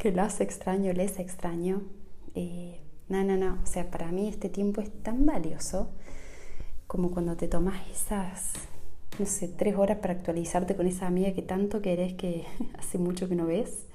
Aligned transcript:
que 0.00 0.10
las 0.12 0.40
extraño, 0.40 0.94
les 0.94 1.18
extraño. 1.18 1.82
Eh, 2.34 2.80
no, 3.10 3.22
no, 3.22 3.36
no, 3.36 3.58
o 3.62 3.66
sea, 3.66 3.90
para 3.90 4.10
mí 4.10 4.28
este 4.28 4.48
tiempo 4.48 4.80
es 4.80 4.90
tan 5.02 5.26
valioso 5.26 5.90
como 6.86 7.10
cuando 7.10 7.36
te 7.36 7.48
tomas 7.48 7.86
esas 7.90 8.54
no 9.18 9.26
sé, 9.26 9.48
tres 9.48 9.76
horas 9.76 9.98
para 9.98 10.14
actualizarte 10.14 10.74
con 10.74 10.86
esa 10.86 11.06
amiga 11.06 11.32
que 11.32 11.42
tanto 11.42 11.82
querés 11.82 12.14
que 12.14 12.44
hace 12.78 12.96
mucho 12.96 13.28
que 13.28 13.36
no 13.36 13.44
ves. 13.44 13.86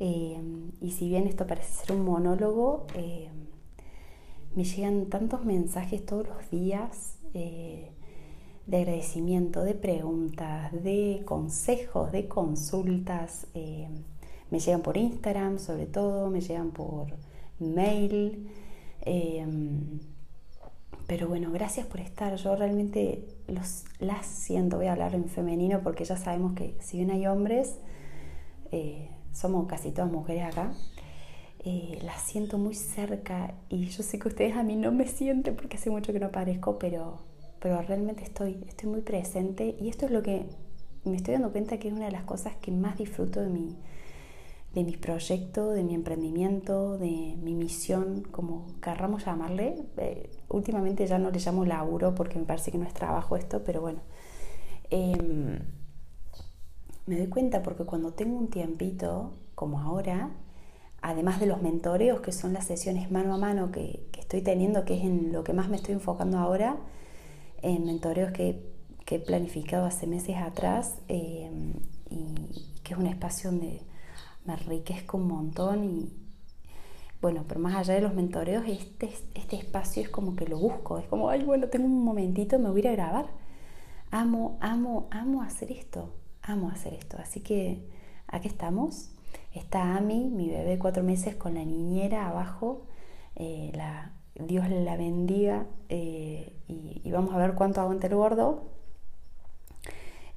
Eh, 0.00 0.40
y 0.80 0.90
si 0.90 1.08
bien 1.08 1.28
esto 1.28 1.46
parece 1.46 1.72
ser 1.72 1.96
un 1.96 2.04
monólogo, 2.04 2.86
eh, 2.94 3.28
me 4.56 4.64
llegan 4.64 5.06
tantos 5.06 5.44
mensajes 5.44 6.04
todos 6.04 6.26
los 6.26 6.50
días 6.50 7.18
de 7.32 7.92
agradecimiento, 8.76 9.62
de 9.62 9.74
preguntas, 9.74 10.72
de 10.82 11.22
consejos, 11.24 12.10
de 12.10 12.26
consultas. 12.26 13.46
Me 14.50 14.60
llegan 14.60 14.82
por 14.82 14.96
Instagram 14.96 15.58
sobre 15.58 15.86
todo, 15.86 16.30
me 16.30 16.40
llegan 16.40 16.70
por 16.70 17.08
mail. 17.58 18.48
Pero 21.06 21.28
bueno, 21.28 21.52
gracias 21.52 21.86
por 21.86 22.00
estar. 22.00 22.34
Yo 22.36 22.56
realmente 22.56 23.24
los, 23.46 23.84
las 24.00 24.26
siento, 24.26 24.76
voy 24.76 24.86
a 24.86 24.92
hablar 24.92 25.14
en 25.14 25.28
femenino 25.28 25.80
porque 25.82 26.04
ya 26.04 26.16
sabemos 26.16 26.54
que 26.54 26.76
si 26.80 26.96
bien 26.96 27.10
hay 27.10 27.26
hombres, 27.26 27.78
eh, 28.72 29.08
somos 29.32 29.66
casi 29.68 29.92
todas 29.92 30.10
mujeres 30.10 30.44
acá, 30.44 30.72
eh, 31.60 31.98
las 32.02 32.22
siento 32.22 32.58
muy 32.58 32.74
cerca 32.74 33.54
y 33.68 33.86
yo 33.86 34.02
sé 34.02 34.18
que 34.18 34.28
ustedes 34.28 34.56
a 34.56 34.62
mí 34.64 34.74
no 34.76 34.90
me 34.90 35.06
sienten 35.06 35.54
porque 35.54 35.76
hace 35.76 35.90
mucho 35.90 36.12
que 36.12 36.18
no 36.18 36.26
aparezco, 36.26 36.78
pero, 36.78 37.18
pero 37.60 37.80
realmente 37.82 38.24
estoy, 38.24 38.64
estoy 38.66 38.88
muy 38.88 39.02
presente 39.02 39.76
y 39.78 39.88
esto 39.88 40.06
es 40.06 40.12
lo 40.12 40.22
que 40.22 40.46
me 41.04 41.16
estoy 41.16 41.34
dando 41.34 41.52
cuenta 41.52 41.78
que 41.78 41.88
es 41.88 41.94
una 41.94 42.06
de 42.06 42.12
las 42.12 42.24
cosas 42.24 42.56
que 42.56 42.72
más 42.72 42.98
disfruto 42.98 43.40
de 43.40 43.48
mi, 43.48 43.76
de 44.76 44.84
mis 44.84 44.98
proyectos, 44.98 45.74
de 45.74 45.82
mi 45.82 45.94
emprendimiento, 45.94 46.98
de 46.98 47.34
mi 47.42 47.54
misión, 47.54 48.24
como 48.30 48.66
querramos 48.82 49.24
llamarle. 49.24 49.74
Eh, 49.96 50.30
últimamente 50.50 51.06
ya 51.06 51.18
no 51.18 51.30
le 51.30 51.38
llamo 51.38 51.64
laburo 51.64 52.14
porque 52.14 52.38
me 52.38 52.44
parece 52.44 52.70
que 52.70 52.76
no 52.76 52.84
es 52.84 52.92
trabajo 52.92 53.36
esto, 53.36 53.64
pero 53.64 53.80
bueno. 53.80 54.00
Em, 54.90 55.60
me 57.06 57.16
doy 57.16 57.28
cuenta 57.28 57.62
porque 57.62 57.84
cuando 57.84 58.12
tengo 58.12 58.36
un 58.36 58.50
tiempito, 58.50 59.32
como 59.54 59.80
ahora, 59.80 60.32
además 61.00 61.40
de 61.40 61.46
los 61.46 61.62
mentoreos, 61.62 62.20
que 62.20 62.32
son 62.32 62.52
las 62.52 62.66
sesiones 62.66 63.10
mano 63.10 63.32
a 63.34 63.38
mano 63.38 63.72
que, 63.72 64.06
estoy 64.18 64.42
teniendo, 64.42 64.84
que 64.84 64.98
es 64.98 65.04
en 65.04 65.32
lo 65.32 65.42
que 65.42 65.54
más 65.54 65.70
me 65.70 65.76
estoy 65.76 65.94
enfocando 65.94 66.36
ahora, 66.36 66.76
en 67.62 67.86
mentoreos 67.86 68.30
que, 68.32 68.76
he 69.08 69.20
planificado 69.20 69.86
hace 69.86 70.06
meses 70.06 70.36
atrás, 70.36 70.98
em, 71.08 71.72
y 72.10 72.80
que 72.84 72.92
es 72.92 72.98
un 72.98 73.06
espacio 73.06 73.50
donde 73.50 73.80
me 74.46 74.54
enriquezco 74.54 75.16
un 75.16 75.28
montón 75.28 75.84
y 75.84 76.26
bueno, 77.20 77.44
pero 77.48 77.60
más 77.60 77.74
allá 77.74 77.94
de 77.94 78.02
los 78.02 78.14
mentoreos, 78.14 78.64
este, 78.68 79.10
este 79.34 79.56
espacio 79.56 80.02
es 80.02 80.08
como 80.08 80.36
que 80.36 80.46
lo 80.46 80.58
busco, 80.58 80.98
es 80.98 81.06
como, 81.06 81.30
ay, 81.30 81.42
bueno, 81.44 81.68
tengo 81.68 81.86
un 81.86 82.04
momentito, 82.04 82.58
me 82.58 82.68
voy 82.70 82.82
a 82.82 82.84
ir 82.84 82.88
a 82.88 82.92
grabar. 82.92 83.26
Amo, 84.10 84.58
amo, 84.60 85.08
amo 85.10 85.42
hacer 85.42 85.72
esto, 85.72 86.14
amo 86.42 86.70
hacer 86.70 86.94
esto. 86.94 87.16
Así 87.18 87.40
que 87.40 87.88
aquí 88.28 88.48
estamos. 88.48 89.10
Está 89.52 89.96
Ami, 89.96 90.28
mi 90.28 90.50
bebé 90.50 90.78
cuatro 90.78 91.02
meses 91.02 91.34
con 91.34 91.54
la 91.54 91.64
niñera 91.64 92.28
abajo. 92.28 92.86
Eh, 93.34 93.72
la, 93.74 94.12
Dios 94.34 94.68
la 94.68 94.96
bendiga 94.96 95.66
eh, 95.88 96.52
y, 96.68 97.00
y, 97.02 97.10
vamos 97.10 97.34
a 97.34 97.38
ver 97.38 97.54
cuánto 97.54 97.80
aguanta 97.80 98.06
el 98.06 98.14
gordo. 98.14 98.75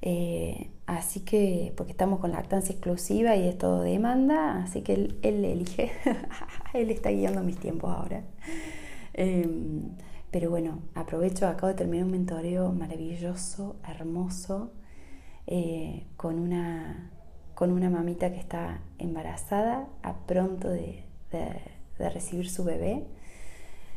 Eh, 0.02 0.70
así 0.86 1.20
que, 1.20 1.74
porque 1.76 1.92
estamos 1.92 2.20
con 2.20 2.32
lactancia 2.32 2.72
exclusiva 2.72 3.36
y 3.36 3.48
es 3.48 3.58
todo 3.58 3.82
demanda, 3.82 4.62
así 4.62 4.82
que 4.82 4.94
él, 4.94 5.18
elige, 5.22 5.92
él 6.74 6.90
está 6.90 7.10
guiando 7.10 7.42
mis 7.42 7.58
tiempos 7.58 7.90
ahora. 7.94 8.24
Em, 9.14 9.90
pero 10.30 10.50
bueno, 10.50 10.80
aprovecho, 10.94 11.46
acabo 11.48 11.68
de 11.68 11.74
terminar 11.74 12.06
un 12.06 12.12
mentoreo 12.12 12.72
maravilloso, 12.72 13.76
hermoso, 13.86 14.72
eh, 15.46 16.06
con, 16.16 16.38
una, 16.38 17.10
con 17.54 17.72
una 17.72 17.90
mamita 17.90 18.30
que 18.32 18.38
está 18.38 18.80
embarazada, 18.98 19.88
a 20.02 20.26
pronto 20.26 20.68
de, 20.68 21.04
de 21.30 22.10
recibir 22.10 22.48
su 22.48 22.64
bebé. 22.64 23.06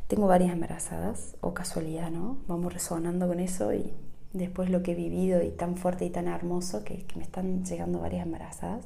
Tengo 0.07 0.27
varias 0.27 0.51
embarazadas, 0.51 1.37
o 1.41 1.53
casualidad, 1.53 2.11
¿no? 2.11 2.39
Vamos 2.47 2.73
resonando 2.73 3.27
con 3.27 3.39
eso 3.39 3.73
y 3.73 3.93
después 4.33 4.69
lo 4.69 4.83
que 4.83 4.91
he 4.91 4.95
vivido 4.95 5.41
y 5.43 5.51
tan 5.51 5.77
fuerte 5.77 6.05
y 6.05 6.09
tan 6.09 6.27
hermoso 6.27 6.83
que, 6.83 7.05
me 7.15 7.23
están 7.23 7.63
llegando 7.63 7.99
varias 7.99 8.25
embarazadas. 8.25 8.85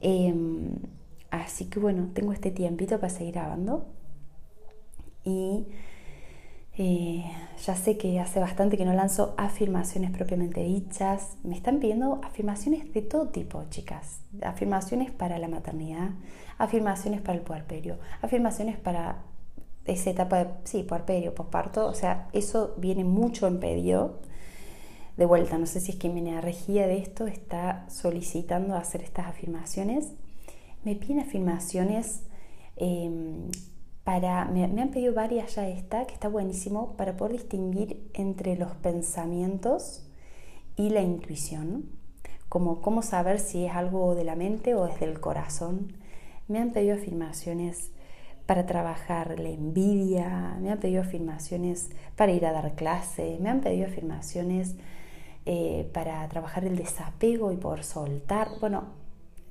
Em, 0.00 0.76
así 1.30 1.66
que 1.66 1.80
bueno, 1.80 2.10
tengo 2.14 2.32
este 2.32 2.50
tiempito 2.50 3.00
para 3.00 3.10
seguir 3.10 3.34
grabando 3.34 3.86
y 5.24 5.66
eh, 6.76 7.24
ya 7.64 7.76
sé 7.76 7.96
que 7.96 8.18
hace 8.20 8.40
bastante 8.40 8.76
que 8.76 8.84
no 8.84 8.92
lanzo 8.92 9.34
afirmaciones 9.38 10.10
propiamente 10.10 10.62
dichas. 10.62 11.36
Me 11.42 11.56
están 11.56 11.78
pidiendo 11.78 12.20
afirmaciones 12.22 12.92
de 12.92 13.02
todo 13.02 13.28
tipo, 13.28 13.64
chicas. 13.70 14.20
Afirmaciones 14.42 15.10
para 15.10 15.38
la 15.38 15.48
maternidad, 15.48 16.10
afirmaciones 16.58 17.20
para 17.20 17.38
el 17.38 17.44
puerperio, 17.44 17.98
afirmaciones 18.20 18.76
para 18.76 19.22
esa 19.84 20.10
etapa 20.10 20.44
de, 20.44 20.50
sí, 20.64 20.82
puerperio, 20.82 21.34
posparto. 21.34 21.86
O 21.86 21.94
sea, 21.94 22.28
eso 22.32 22.74
viene 22.76 23.04
mucho 23.04 23.46
en 23.46 23.60
pedido 23.60 24.20
de 25.16 25.26
vuelta, 25.26 25.58
no 25.58 25.66
sé 25.66 25.80
si 25.80 25.92
es 25.92 25.96
que 25.96 26.08
mi 26.08 26.20
energía 26.20 26.86
de 26.86 26.98
esto 26.98 27.26
está 27.26 27.88
solicitando 27.88 28.74
hacer 28.74 29.02
estas 29.02 29.26
afirmaciones. 29.26 30.12
Me 30.82 30.96
piden 30.96 31.20
afirmaciones 31.20 32.22
em, 32.76 33.48
para, 34.02 34.44
me, 34.46 34.64
han 34.64 34.90
pedido 34.90 35.14
varias 35.14 35.54
ya 35.54 35.68
esta, 35.68 36.06
que 36.06 36.14
está 36.14 36.28
buenísimo, 36.28 36.96
para 36.96 37.16
poder 37.16 37.34
distinguir 37.34 38.10
entre 38.12 38.56
los 38.56 38.72
pensamientos 38.72 40.04
y 40.76 40.90
la 40.90 41.02
intuición, 41.02 41.90
como 42.48 42.82
cómo 42.82 43.02
saber 43.02 43.38
si 43.38 43.64
es 43.64 43.72
algo 43.72 44.14
de 44.14 44.24
la 44.24 44.34
mente 44.34 44.74
o 44.74 44.86
es 44.86 44.98
del 44.98 45.20
corazón. 45.20 45.92
Me 46.48 46.58
han 46.58 46.72
pedido 46.72 46.96
afirmaciones 46.96 47.92
para 48.46 48.66
trabajar 48.66 49.38
la 49.38 49.48
envidia, 49.48 50.58
me 50.60 50.70
han 50.70 50.78
pedido 50.78 51.02
afirmaciones 51.02 51.90
para 52.16 52.32
ir 52.32 52.44
a 52.44 52.52
dar 52.52 52.74
clase, 52.74 53.38
me 53.40 53.48
han 53.48 53.60
pedido 53.60 53.86
afirmaciones 53.86 54.74
eh, 55.46 55.90
para 55.92 56.26
trabajar 56.28 56.64
el 56.64 56.76
desapego 56.76 57.52
y 57.52 57.56
poder 57.56 57.84
soltar. 57.84 58.48
Bueno, 58.60 58.84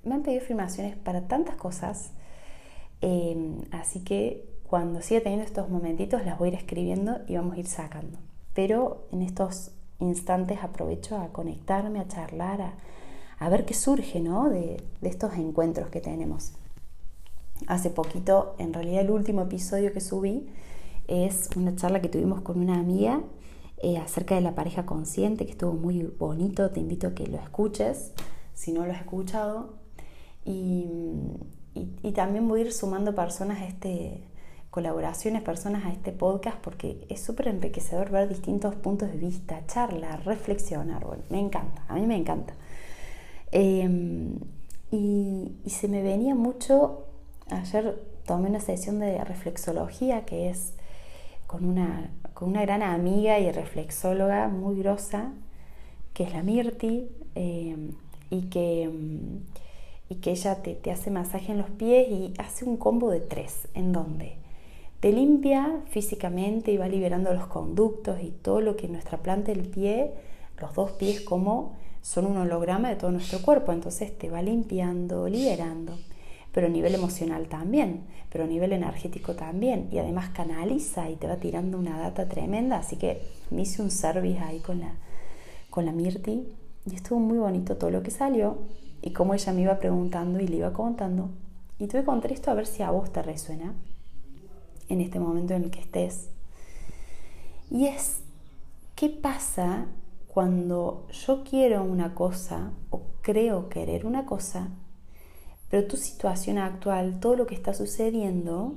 me 0.04 0.16
han 0.16 0.24
pedido 0.24 0.42
afirmaciones 0.42 0.96
para 0.98 1.28
tantas 1.28 1.56
cosas, 1.56 2.12
em, 3.02 3.62
así 3.72 4.04
que 4.04 4.46
cuando 4.68 5.02
siga 5.02 5.22
teniendo 5.22 5.46
estos 5.46 5.70
momentitos 5.70 6.26
las 6.26 6.40
voy 6.40 6.50
a 6.50 6.52
ir 6.54 6.58
escribiendo 6.58 7.20
y 7.28 7.36
vamos 7.36 7.56
a 7.56 7.60
ir 7.60 7.68
sacando. 7.68 8.18
Pero 8.54 9.08
en 9.12 9.22
estos 9.22 9.72
instantes 10.00 10.64
aprovecho 10.64 11.18
a 11.18 11.30
conectarme, 11.30 12.00
a 12.00 12.08
charlar, 12.08 12.74
a, 13.40 13.50
ver 13.50 13.66
qué 13.66 13.74
surge 13.74 14.20
¿no? 14.20 14.50
de 14.50 14.82
estos 15.02 15.34
encuentros 15.36 15.90
que 15.90 16.02
tenemos. 16.02 16.54
Hace 17.68 17.90
poquito, 17.90 18.56
en 18.58 18.74
realidad 18.74 19.02
el 19.02 19.12
último 19.12 19.44
episodio 19.44 19.94
que 19.94 20.02
subí 20.02 20.48
es 21.08 21.50
una 21.56 21.76
charla 21.76 22.02
que 22.02 22.10
tuvimos 22.10 22.42
con 22.42 22.60
una 22.60 22.80
amiga 22.80 23.22
eh, 23.84 23.98
acerca 23.98 24.36
de 24.36 24.40
la 24.40 24.56
pareja 24.56 24.86
consciente, 24.86 25.46
que 25.46 25.52
estuvo 25.52 25.74
muy 25.74 26.04
bonito, 26.04 26.72
te 26.72 26.80
invito 26.80 27.08
a 27.08 27.14
que 27.14 27.28
lo 27.28 27.38
escuches, 27.38 28.14
si 28.54 28.72
no 28.72 28.86
lo 28.86 28.94
has 28.94 29.02
escuchado. 29.02 29.74
Y, 30.46 30.86
también 32.16 32.48
voy 32.48 32.62
a 32.62 32.64
ir 32.66 32.72
sumando 32.72 33.14
personas 33.14 33.60
a 33.62 33.66
este, 33.66 34.24
colaboraciones, 34.70 35.42
personas 35.42 35.84
a 35.84 35.92
este 35.92 36.14
podcast, 36.14 36.60
porque 36.60 37.06
es 37.10 37.22
súper 37.22 37.50
enriquecedor 37.50 38.10
ver 38.10 38.30
distintos 38.30 38.74
puntos 38.76 39.12
de 39.12 39.18
vista, 39.18 39.66
charlar, 39.68 40.26
reflexionar, 40.26 41.06
me 41.30 41.40
encanta, 41.40 41.84
a 41.90 41.96
mí 41.96 42.08
me 42.08 42.16
encanta. 42.16 42.54
Em, 43.52 44.38
y, 44.92 45.58
y 45.66 45.70
se 45.72 45.90
me 45.90 46.02
venía 46.04 46.36
mucho, 46.36 47.08
ayer 47.50 48.02
tomé 48.26 48.50
una 48.50 48.62
sesión 48.62 49.00
de 49.00 49.22
reflexología 49.26 50.24
que 50.24 50.50
es 50.50 50.72
con 51.48 51.66
una 51.66 52.12
con 52.34 52.50
una 52.50 52.62
gran 52.62 52.84
amiga 52.84 53.40
y 53.40 53.52
reflexóloga 53.52 54.48
muy 54.48 54.80
grosa, 54.80 55.32
que 56.14 56.24
es 56.24 56.34
la 56.34 56.44
Mirti, 56.44 57.08
eh, 57.36 57.76
y 58.30 58.42
que 58.44 58.90
mm, 58.90 59.64
y 60.10 60.16
que 60.16 60.32
ella 60.32 60.62
te, 60.62 60.76
te 60.76 60.92
hace 60.92 61.12
masaje 61.12 61.52
en 61.52 61.58
los 61.58 61.70
pies 61.70 62.08
y 62.10 62.34
hace 62.38 62.66
un 62.66 62.78
combo 62.78 63.10
de 63.10 63.20
tres, 63.20 63.68
en 63.74 63.92
donde 63.92 64.36
te 65.00 65.12
limpia 65.12 65.82
físicamente 65.90 66.72
y 66.72 66.78
va 66.78 66.88
liberando 66.88 67.34
los 67.34 67.48
conductos 67.48 68.22
y 68.22 68.30
todo 68.30 68.62
lo 68.62 68.76
que 68.76 68.88
nuestra 68.88 69.18
planta 69.18 69.52
del 69.52 69.68
pie, 69.68 70.12
los 70.62 70.74
dos 70.76 70.92
pies 70.92 71.22
como 71.22 71.76
son 72.02 72.26
un 72.26 72.38
holograma 72.38 72.90
de 72.90 72.96
todo 72.96 73.12
nuestro 73.12 73.42
cuerpo, 73.42 73.72
entonces 73.72 74.18
te 74.18 74.30
va 74.30 74.42
limpiando, 74.42 75.28
liberando, 75.28 75.98
pero 76.54 76.68
a 76.68 76.70
nivel 76.70 76.96
emocional 76.96 77.48
también, 77.48 78.04
pero 78.32 78.44
a 78.44 78.48
nivel 78.48 78.72
energético 78.74 79.34
también, 79.34 79.90
y 79.92 79.98
además 79.98 80.30
canaliza 80.30 81.10
y 81.10 81.16
te 81.16 81.28
va 81.28 81.38
tirando 81.38 81.78
una 81.78 82.00
data 82.00 82.30
tremenda, 82.30 82.78
así 82.78 82.96
que 82.96 83.22
me 83.50 83.64
hice 83.64 83.82
un 83.82 83.92
service 83.92 84.40
ahí 84.40 84.60
con 84.60 84.80
la, 84.80 84.96
con 85.70 85.86
la 85.86 85.92
Mirti 85.92 86.48
y 86.86 86.96
estuvo 86.96 87.20
muy 87.20 87.38
bonito 87.38 87.78
todo 87.78 87.90
lo 87.90 88.04
que 88.04 88.12
salió 88.12 88.58
y 89.02 89.12
como 89.12 89.34
ella 89.34 89.52
me 89.52 89.62
iba 89.62 89.80
preguntando 89.80 90.40
y 90.40 90.48
le 90.48 90.58
iba 90.58 90.74
contando. 90.74 91.30
Y 91.80 91.88
tuve 91.88 92.02
que 92.02 92.06
contar 92.06 92.32
esto 92.32 92.52
a 92.52 92.54
ver 92.54 92.68
si 92.68 92.84
a 92.84 92.92
vos 92.92 93.12
te 93.12 93.22
resuena 93.22 93.74
en 94.90 95.02
este 95.02 95.20
momento 95.20 95.54
en 95.54 95.64
el 95.64 95.72
que 95.72 95.82
estés. 95.82 96.30
Y 97.72 97.88
es, 97.88 98.22
¿qué 98.96 99.10
pasa 99.10 99.88
cuando 100.28 101.08
yo 101.26 101.44
quiero 101.44 101.84
una 101.84 102.14
cosa 102.16 102.72
o 102.92 103.02
creo 103.22 103.70
querer 103.70 104.06
una 104.06 104.26
cosa, 104.26 104.70
pero 105.74 105.88
tu 105.88 105.98
situación 105.98 106.60
actual, 106.60 107.20
todo 107.20 107.36
lo 107.36 107.48
que 107.48 107.56
está 107.56 107.74
sucediendo, 107.74 108.76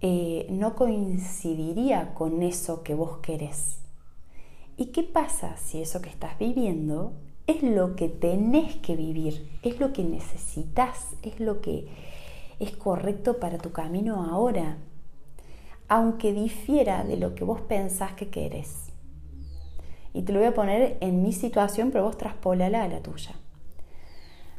eh, 0.00 0.48
no 0.50 0.74
coincidiría 0.74 2.14
con 2.14 2.42
eso 2.42 2.82
que 2.82 2.94
vos 2.94 3.18
querés. 3.18 3.78
¿Y 4.76 4.86
qué 4.86 5.04
pasa 5.04 5.56
si 5.56 5.80
eso 5.80 6.02
que 6.02 6.08
estás 6.10 6.36
viviendo 6.36 7.12
es 7.46 7.62
lo 7.62 7.94
que 7.94 8.08
tenés 8.08 8.74
que 8.78 8.96
vivir, 8.96 9.48
es 9.62 9.78
lo 9.78 9.92
que 9.92 10.02
necesitas, 10.02 11.14
es 11.22 11.38
lo 11.38 11.60
que 11.60 11.86
es 12.58 12.72
correcto 12.72 13.38
para 13.38 13.58
tu 13.58 13.70
camino 13.70 14.24
ahora, 14.24 14.78
aunque 15.86 16.32
difiera 16.32 17.04
de 17.04 17.18
lo 17.18 17.36
que 17.36 17.44
vos 17.44 17.60
pensás 17.60 18.14
que 18.14 18.30
querés? 18.30 18.90
Y 20.12 20.22
te 20.22 20.32
lo 20.32 20.40
voy 20.40 20.48
a 20.48 20.54
poner 20.54 20.98
en 21.00 21.22
mi 21.22 21.32
situación, 21.32 21.92
pero 21.92 22.02
vos 22.02 22.18
traspólala 22.18 22.82
a 22.82 22.88
la 22.88 23.00
tuya. 23.00 23.36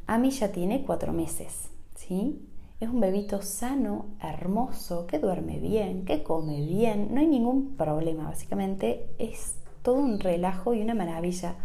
Ami 0.10 0.32
ya 0.32 0.52
tiene 0.52 0.82
cuatro 0.82 1.14
meses, 1.14 1.70
¿sí? 1.94 2.44
Es 2.80 2.90
un 2.90 3.00
bebito 3.00 3.44
sano, 3.44 4.08
hermoso, 4.20 5.06
que 5.06 5.20
duerme 5.20 5.60
bien, 5.60 6.04
que 6.04 6.24
come 6.24 6.62
bien, 6.66 7.14
no 7.14 7.20
hay 7.20 7.28
ningún 7.28 7.76
problema, 7.78 8.24
básicamente 8.24 9.08
es 9.20 9.54
todo 9.84 9.98
un 9.98 10.20
relajo 10.20 10.74
y 10.74 10.82
una 10.82 10.96
maravilla 10.96 11.58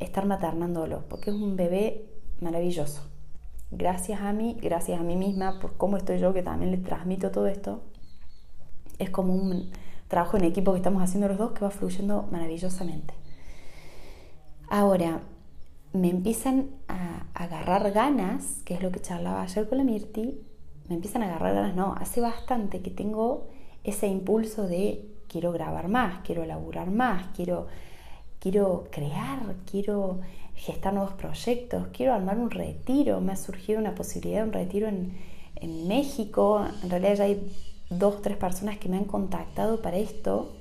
estar 0.00 0.26
maternándolo, 0.26 1.04
porque 1.08 1.30
es 1.30 1.36
un 1.36 1.54
bebé 1.54 2.10
maravilloso. 2.40 3.02
Gracias 3.70 4.20
a 4.20 4.32
mí, 4.32 4.56
gracias 4.60 4.98
a 4.98 5.04
mí 5.04 5.14
misma 5.14 5.60
por 5.60 5.76
cómo 5.76 5.96
estoy 5.96 6.18
yo, 6.18 6.34
que 6.34 6.42
también 6.42 6.72
le 6.72 6.78
transmito 6.78 7.30
todo 7.30 7.46
esto. 7.46 7.84
Es 8.98 9.10
como 9.10 9.32
un 9.32 9.70
trabajo 10.08 10.36
en 10.36 10.42
equipo 10.42 10.72
que 10.72 10.78
estamos 10.78 11.04
haciendo 11.04 11.28
los 11.28 11.38
dos 11.38 11.52
que 11.52 11.60
va 11.60 11.70
fluyendo 11.70 12.26
maravillosamente. 12.32 13.14
Ahora, 14.68 15.20
me 15.92 16.10
empiezan 16.10 16.70
a 16.88 17.09
agarrar 17.40 17.90
ganas, 17.92 18.62
que 18.64 18.74
es 18.74 18.82
lo 18.82 18.92
que 18.92 19.00
charlaba 19.00 19.42
ayer 19.42 19.68
con 19.68 19.78
la 19.78 19.84
Mirti, 19.84 20.40
me 20.88 20.96
empiezan 20.96 21.22
a 21.22 21.26
agarrar 21.26 21.54
ganas, 21.54 21.74
no, 21.74 21.94
hace 21.94 22.20
bastante 22.20 22.82
que 22.82 22.90
tengo 22.90 23.48
ese 23.82 24.08
impulso 24.08 24.66
de 24.66 25.08
quiero 25.26 25.50
grabar 25.50 25.88
más, 25.88 26.20
quiero 26.22 26.42
elaborar 26.42 26.90
más, 26.90 27.28
quiero, 27.34 27.66
quiero 28.40 28.88
crear, 28.90 29.54
quiero 29.70 30.20
gestar 30.54 30.92
nuevos 30.92 31.14
proyectos, 31.14 31.86
quiero 31.94 32.12
armar 32.12 32.38
un 32.38 32.50
retiro, 32.50 33.20
me 33.22 33.32
ha 33.32 33.36
surgido 33.36 33.78
una 33.78 33.94
posibilidad 33.94 34.42
de 34.42 34.48
un 34.48 34.52
retiro 34.52 34.88
en, 34.88 35.16
en 35.56 35.88
México, 35.88 36.66
en 36.82 36.90
realidad 36.90 37.14
ya 37.14 37.24
hay 37.24 37.50
dos, 37.88 38.20
tres 38.20 38.36
personas 38.36 38.76
que 38.76 38.90
me 38.90 38.98
han 38.98 39.04
contactado 39.04 39.80
para 39.80 39.96
esto, 39.96 40.56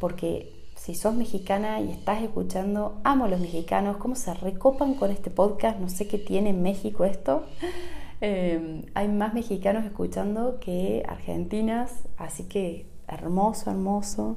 porque 0.00 0.51
si 0.82 0.96
sos 0.96 1.14
mexicana 1.14 1.80
y 1.80 1.92
estás 1.92 2.24
escuchando, 2.24 3.00
amo 3.04 3.26
a 3.26 3.28
los 3.28 3.38
mexicanos, 3.38 3.98
cómo 3.98 4.16
se 4.16 4.34
recopan 4.34 4.94
con 4.94 5.12
este 5.12 5.30
podcast, 5.30 5.78
no 5.78 5.88
sé 5.88 6.08
qué 6.08 6.18
tiene 6.18 6.50
en 6.50 6.62
México 6.62 7.04
esto. 7.04 7.44
Eh, 8.24 8.84
hay 8.94 9.08
más 9.08 9.34
mexicanos 9.34 9.84
escuchando 9.84 10.60
que 10.60 11.02
argentinas, 11.08 11.92
así 12.16 12.44
que 12.44 12.86
hermoso, 13.08 13.72
hermoso. 13.72 14.36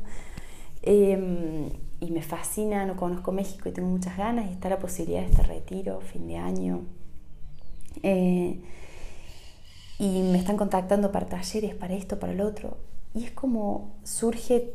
Eh, 0.81 1.71
y 1.99 2.09
me 2.09 2.23
fascina, 2.23 2.83
no 2.87 2.95
conozco 2.95 3.31
México 3.31 3.69
y 3.69 3.73
tengo 3.73 3.87
muchas 3.87 4.17
ganas 4.17 4.49
y 4.49 4.53
está 4.53 4.69
la 4.69 4.79
posibilidad 4.79 5.21
de 5.21 5.27
este 5.27 5.43
retiro, 5.43 6.01
fin 6.01 6.27
de 6.27 6.37
año. 6.37 6.81
Eh, 8.01 8.59
y 9.99 10.21
me 10.23 10.39
están 10.39 10.57
contactando 10.57 11.11
para 11.11 11.27
talleres, 11.27 11.75
para 11.75 11.93
esto, 11.93 12.17
para 12.17 12.33
el 12.33 12.41
otro. 12.41 12.77
Y 13.13 13.25
es 13.25 13.31
como 13.33 13.93
surge 14.03 14.73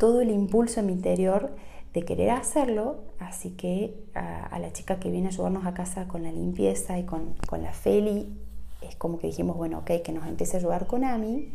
todo 0.00 0.22
el 0.22 0.30
impulso 0.30 0.80
en 0.80 0.86
mi 0.86 0.92
interior 0.92 1.54
de 1.92 2.02
querer 2.06 2.30
hacerlo, 2.30 3.00
así 3.18 3.50
que 3.50 4.02
a, 4.14 4.58
la 4.58 4.72
chica 4.72 4.98
que 4.98 5.10
viene 5.10 5.26
a 5.26 5.30
ayudarnos 5.30 5.66
a 5.66 5.74
casa 5.74 6.08
con 6.08 6.22
la 6.22 6.32
limpieza 6.32 6.98
y 6.98 7.04
con, 7.04 7.34
con, 7.46 7.62
la 7.62 7.74
Feli, 7.74 8.32
es 8.80 8.96
como 8.96 9.18
que 9.18 9.26
dijimos, 9.26 9.58
bueno, 9.58 9.80
ok, 9.80 10.02
que 10.02 10.12
nos 10.12 10.26
empiece 10.26 10.56
a 10.56 10.60
ayudar 10.60 10.86
con 10.86 11.04
Ami, 11.04 11.52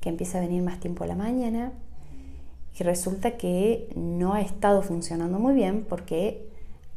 que 0.00 0.10
empiece 0.10 0.36
a 0.36 0.42
venir 0.42 0.62
más 0.62 0.80
tiempo 0.80 1.04
a 1.04 1.06
la 1.06 1.16
mañana. 1.16 1.72
Y 2.78 2.82
resulta 2.82 3.38
que 3.38 3.88
no 3.96 4.34
ha 4.34 4.42
estado 4.42 4.82
funcionando 4.82 5.38
muy 5.38 5.54
bien 5.54 5.86
porque 5.88 6.50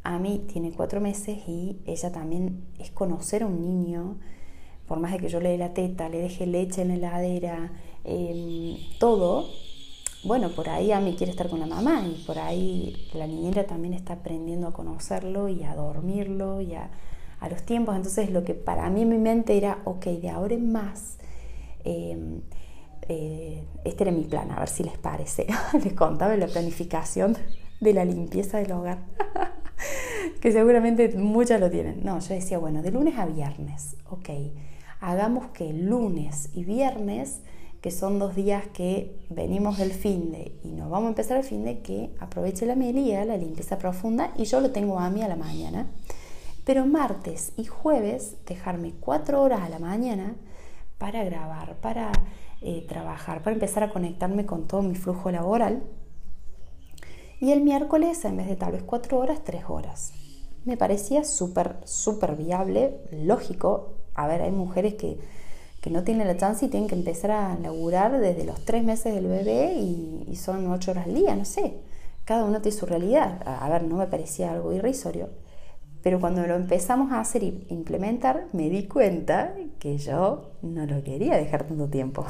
Ami 0.04 0.40
tiene 0.40 0.74
cuatro 0.74 1.00
meses 1.00 1.38
y 1.48 1.80
ella 1.86 2.12
también 2.12 2.66
es 2.80 2.92
conocer 2.92 3.44
a 3.44 3.48
un 3.48 3.62
niño 3.62 4.18
por 4.90 5.00
más 5.00 5.14
de 5.14 5.20
que 5.20 5.30
yo 5.30 5.40
le 5.40 5.50
dé 5.50 5.58
la 5.58 5.74
teta, 5.74 6.10
le 6.10 6.20
deje 6.20 6.46
leche 6.46 6.82
en 6.82 6.90
la 6.90 6.96
heladera, 6.96 7.72
em, 8.04 8.76
todo, 9.00 9.48
bueno, 10.26 10.50
por 10.50 10.70
ahí 10.70 10.92
a 10.92 11.00
mí 11.00 11.16
quiere 11.16 11.32
estar 11.32 11.50
con 11.50 11.60
la 11.60 11.66
mamá 11.66 12.04
y 12.06 12.24
por 12.26 12.40
ahí 12.40 13.10
la 13.14 13.28
niñera 13.28 13.66
también 13.66 13.94
está 13.94 14.14
aprendiendo 14.14 14.68
a 14.68 14.74
conocerlo 14.74 15.50
y 15.50 15.64
a 15.64 15.76
dormirlo 15.76 16.62
y 16.62 16.76
a, 16.76 16.90
los 17.50 17.62
tiempos. 17.64 17.96
Entonces 17.96 18.32
lo 18.32 18.44
que 18.44 18.56
para 18.56 18.90
mí 18.90 19.04
en 19.04 19.10
mi 19.10 19.18
mente 19.20 19.56
era, 19.56 19.80
ok, 19.86 20.06
de 20.06 20.30
ahora 20.30 20.56
en 20.56 20.72
más, 20.72 21.18
em, 21.84 22.42
eh, 23.08 23.64
este 23.84 24.04
era 24.04 24.12
mi 24.12 24.24
plan, 24.24 24.50
a 24.52 24.60
ver 24.60 24.70
si 24.70 24.84
les 24.84 24.98
parece. 24.98 25.46
les 25.84 25.94
contaba 25.94 26.36
la 26.36 26.48
planificación 26.48 27.38
de 27.80 27.94
la 27.94 28.04
limpieza 28.04 28.58
del 28.58 28.72
hogar. 28.72 29.00
que 30.42 30.52
seguramente 30.52 31.16
muchas 31.16 31.60
lo 31.60 31.70
tienen. 31.70 32.04
No, 32.04 32.20
yo 32.20 32.34
decía, 32.34 32.58
bueno, 32.58 32.82
de 32.82 32.92
lunes 32.92 33.18
a 33.20 33.28
viernes, 33.28 33.96
ok 34.10 34.30
hagamos 35.06 35.48
que 35.48 35.72
lunes 35.72 36.50
y 36.54 36.64
viernes, 36.64 37.42
que 37.86 37.92
son 37.92 38.18
dos 38.18 38.34
días 38.34 38.64
que 38.74 39.16
venimos 39.30 39.78
del 39.78 39.92
fin 39.92 40.32
de 40.32 40.58
y 40.64 40.70
nos 40.70 40.90
vamos 40.90 41.06
a 41.06 41.10
empezar 41.10 41.38
el 41.38 41.44
fin 41.44 41.64
de, 41.64 41.84
que 41.84 42.10
aproveche 42.20 42.66
la 42.66 42.76
melía, 42.76 43.24
la 43.26 43.38
limpieza 43.38 43.78
profunda, 43.78 44.34
y 44.36 44.46
yo 44.46 44.60
lo 44.60 44.72
tengo 44.72 45.00
a 45.00 45.12
mí 45.12 45.22
a 45.22 45.28
la 45.28 45.36
mañana. 45.36 45.92
Pero 46.66 46.88
martes 46.88 47.52
y 47.58 47.66
jueves 47.66 48.38
dejarme 48.48 48.96
cuatro 49.00 49.40
horas 49.40 49.62
a 49.62 49.70
la 49.70 49.78
mañana 49.78 50.34
para 50.98 51.24
grabar, 51.26 51.76
para 51.76 52.12
eh, 52.64 52.84
trabajar, 52.90 53.44
para 53.44 53.54
empezar 53.54 53.84
a 53.84 53.92
conectarme 53.92 54.48
con 54.48 54.66
todo 54.66 54.82
mi 54.82 54.96
flujo 54.96 55.30
laboral. 55.30 55.84
Y 57.40 57.52
el 57.52 57.62
miércoles, 57.62 58.26
en 58.26 58.38
vez 58.38 58.48
de 58.48 58.56
tal 58.56 58.72
vez 58.72 58.82
cuatro 58.82 59.20
horas, 59.20 59.44
tres 59.44 59.66
horas. 59.68 60.12
Me 60.64 60.76
parecía 60.76 61.24
súper, 61.24 61.76
súper 61.84 62.36
viable, 62.36 62.98
lógico, 63.12 63.94
a 64.16 64.26
ver, 64.26 64.42
hay 64.42 64.52
mujeres 64.52 64.96
que, 64.96 65.20
no 65.90 66.04
tienen 66.04 66.28
la 66.28 66.38
chance 66.38 66.66
y 66.66 66.70
tienen 66.70 66.90
que 66.90 66.96
empezar 66.96 67.32
a 67.32 67.60
laburar 67.60 68.20
desde 68.20 68.44
los 68.44 68.64
tres 68.66 68.84
meses 68.84 69.14
del 69.14 69.28
bebé 69.28 69.74
y, 69.74 70.36
son 70.36 70.68
ocho 70.68 70.92
horas 70.92 71.06
al 71.08 71.16
día, 71.16 71.36
no 71.36 71.46
sé. 71.46 71.78
Cada 72.26 72.44
uno 72.44 72.62
tiene 72.62 72.78
su 72.78 72.86
realidad. 72.86 73.42
A, 73.46 73.70
ver, 73.70 73.84
no 73.84 73.96
me 73.96 74.08
parecía 74.08 74.52
algo 74.52 74.74
irrisorio. 74.74 75.30
Pero 76.04 76.20
cuando 76.20 76.46
lo 76.46 76.56
empezamos 76.56 77.12
a 77.12 77.22
hacer 77.22 77.44
y 77.44 77.66
implementar, 77.70 78.48
me 78.52 78.70
di 78.70 78.88
cuenta 78.88 79.56
que 79.80 79.98
yo 79.98 80.52
no 80.62 80.86
lo 80.86 81.04
quería 81.04 81.38
dejar 81.38 81.64
tanto 81.64 81.88
tiempo. 81.88 82.26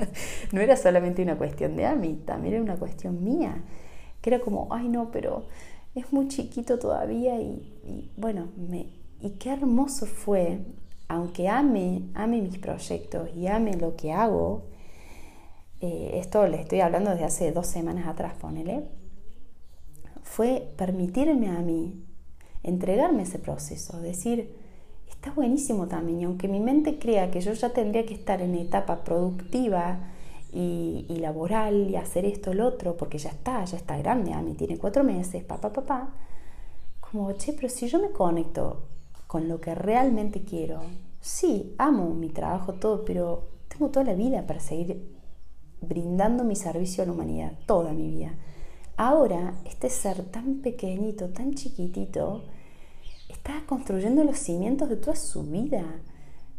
no 0.52 0.60
era 0.60 0.76
solamente 0.76 1.22
una 1.22 1.36
cuestión 1.36 1.76
de 1.76 1.86
Ami, 1.86 2.14
también 2.24 2.54
era 2.54 2.62
una 2.62 2.76
cuestión 2.76 3.24
mía. 3.24 3.64
Que 4.20 4.30
era 4.30 4.40
como, 4.40 4.68
ay 4.70 4.88
no, 4.88 5.10
pero 5.10 5.46
es 5.94 6.12
muy 6.12 6.28
chiquito 6.28 6.78
todavía 6.78 7.40
y, 7.40 8.10
bueno, 8.16 8.48
me, 8.56 8.86
y 9.20 9.30
qué 9.38 9.50
hermoso 9.50 10.06
fue 10.06 10.60
aunque 11.10 11.48
ame, 11.48 12.04
ame 12.14 12.40
mis 12.40 12.58
proyectos 12.58 13.30
y 13.34 13.48
ame 13.48 13.76
lo 13.76 13.96
que 13.96 14.12
hago, 14.12 14.62
eh, 15.80 16.12
esto 16.14 16.46
le 16.46 16.60
estoy 16.60 16.82
hablando 16.82 17.10
desde 17.10 17.24
hace 17.24 17.50
dos 17.50 17.66
semanas 17.66 18.06
atrás, 18.06 18.34
ponele, 18.40 18.84
fue 20.22 20.72
permitirme 20.76 21.48
a 21.48 21.62
mí 21.62 22.04
entregarme 22.62 23.24
ese 23.24 23.40
proceso, 23.40 24.00
decir, 24.00 24.54
está 25.08 25.32
buenísimo 25.32 25.88
también, 25.88 26.20
y 26.20 26.24
aunque 26.24 26.46
mi 26.46 26.60
mente 26.60 27.00
crea 27.00 27.32
que 27.32 27.40
yo 27.40 27.54
ya 27.54 27.70
tendría 27.70 28.06
que 28.06 28.14
estar 28.14 28.40
en 28.40 28.54
etapa 28.54 29.02
productiva 29.02 30.12
y, 30.52 31.16
laboral 31.18 31.90
y 31.90 31.96
hacer 31.96 32.24
esto, 32.24 32.54
lo 32.54 32.68
otro, 32.68 32.96
porque 32.96 33.18
ya 33.18 33.30
está, 33.30 33.64
ya 33.64 33.76
está 33.76 33.98
grande, 33.98 34.32
a 34.32 34.42
mí 34.42 34.54
tiene 34.54 34.78
cuatro 34.78 35.02
meses, 35.02 35.42
papá, 35.42 35.72
papá, 35.72 36.14
como, 37.00 37.32
che, 37.32 37.52
pero 37.52 37.68
si 37.68 37.88
yo 37.88 38.00
me 38.00 38.10
conecto 38.10 38.84
con 39.30 39.46
lo 39.46 39.60
que 39.60 39.76
realmente 39.76 40.42
quiero, 40.42 40.80
sí, 41.20 41.76
amo 41.78 42.14
mi 42.14 42.30
trabajo, 42.30 42.72
todo, 42.72 43.04
pero 43.04 43.46
tengo 43.68 43.88
toda 43.90 44.04
la 44.04 44.14
vida 44.14 44.44
para 44.44 44.58
seguir 44.58 45.08
brindando 45.80 46.42
mi 46.42 46.56
servicio 46.56 47.04
a 47.04 47.06
la 47.06 47.12
humanidad, 47.12 47.52
toda 47.64 47.92
mi 47.92 48.08
vida. 48.08 48.34
Ahora, 48.96 49.54
este 49.64 49.88
ser 49.88 50.24
tan 50.24 50.62
pequeñito, 50.62 51.28
tan 51.28 51.54
chiquitito, 51.54 52.42
está 53.28 53.62
construyendo 53.68 54.24
los 54.24 54.36
cimientos 54.36 54.88
de 54.88 54.96
toda 54.96 55.14
su 55.14 55.44
vida. 55.44 55.84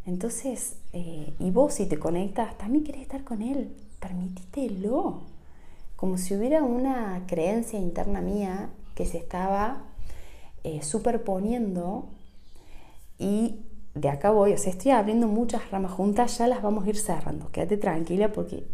Entonces, 0.06 0.78
eh, 0.94 1.34
y 1.40 1.52
vos 1.52 1.74
si 1.74 1.88
te 1.88 2.00
conectas, 2.00 2.58
también 2.58 2.86
querés 2.86 3.02
estar 3.02 3.26
con 3.26 3.42
él, 3.42 3.76
permitítelo. 4.00 5.24
Como 5.98 6.18
si 6.18 6.38
hubiera 6.38 6.64
una 6.64 7.26
creencia 7.28 7.78
interna 7.78 8.22
mía 8.22 8.70
que 8.96 9.06
se 9.06 9.18
estaba 9.18 9.84
eh, 10.64 10.82
superponiendo 10.84 12.08
y 13.22 13.60
de 13.94 14.10
acá 14.10 14.32
voy, 14.32 14.54
o 14.54 14.58
sea, 14.58 14.72
estoy 14.72 14.92
abriendo 14.92 15.28
muchas 15.28 15.70
ramas 15.70 15.92
juntas, 15.92 16.40
ya 16.40 16.48
las 16.48 16.64
vamos 16.64 16.86
a 16.86 16.90
ir 16.90 16.98
cerrando. 16.98 17.52
Quédate 17.52 17.78
tranquila 17.78 18.34
porque 18.34 18.66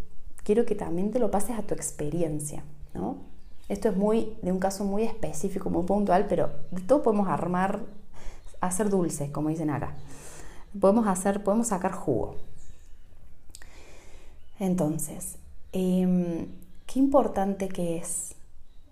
quiero 0.44 0.66
que 0.66 0.74
también 0.74 1.12
te 1.12 1.20
lo 1.20 1.30
pases 1.30 1.60
a 1.60 1.64
tu 1.64 1.74
experiencia, 1.74 2.64
¿no? 2.94 3.18
Esto 3.68 3.90
es 3.90 3.98
muy 3.98 4.38
de 4.42 4.54
un 4.54 4.60
caso 4.60 4.86
muy 4.86 5.04
específico, 5.04 5.70
muy 5.70 5.84
puntual, 5.84 6.28
pero 6.30 6.52
de 6.72 6.82
todo 6.82 7.04
podemos 7.04 7.28
armar, 7.28 7.82
hacer 8.62 8.90
dulces, 8.90 9.30
como 9.32 9.50
dicen 9.50 9.70
acá. 9.70 9.98
Podemos 10.80 11.08
hacer, 11.08 11.44
podemos 11.44 11.68
sacar 11.68 11.92
jugo. 11.92 12.38
Entonces, 14.60 15.38
em, 15.74 16.48
qué 16.86 17.00
importante 17.00 17.68
que 17.68 17.98
es 17.98 18.36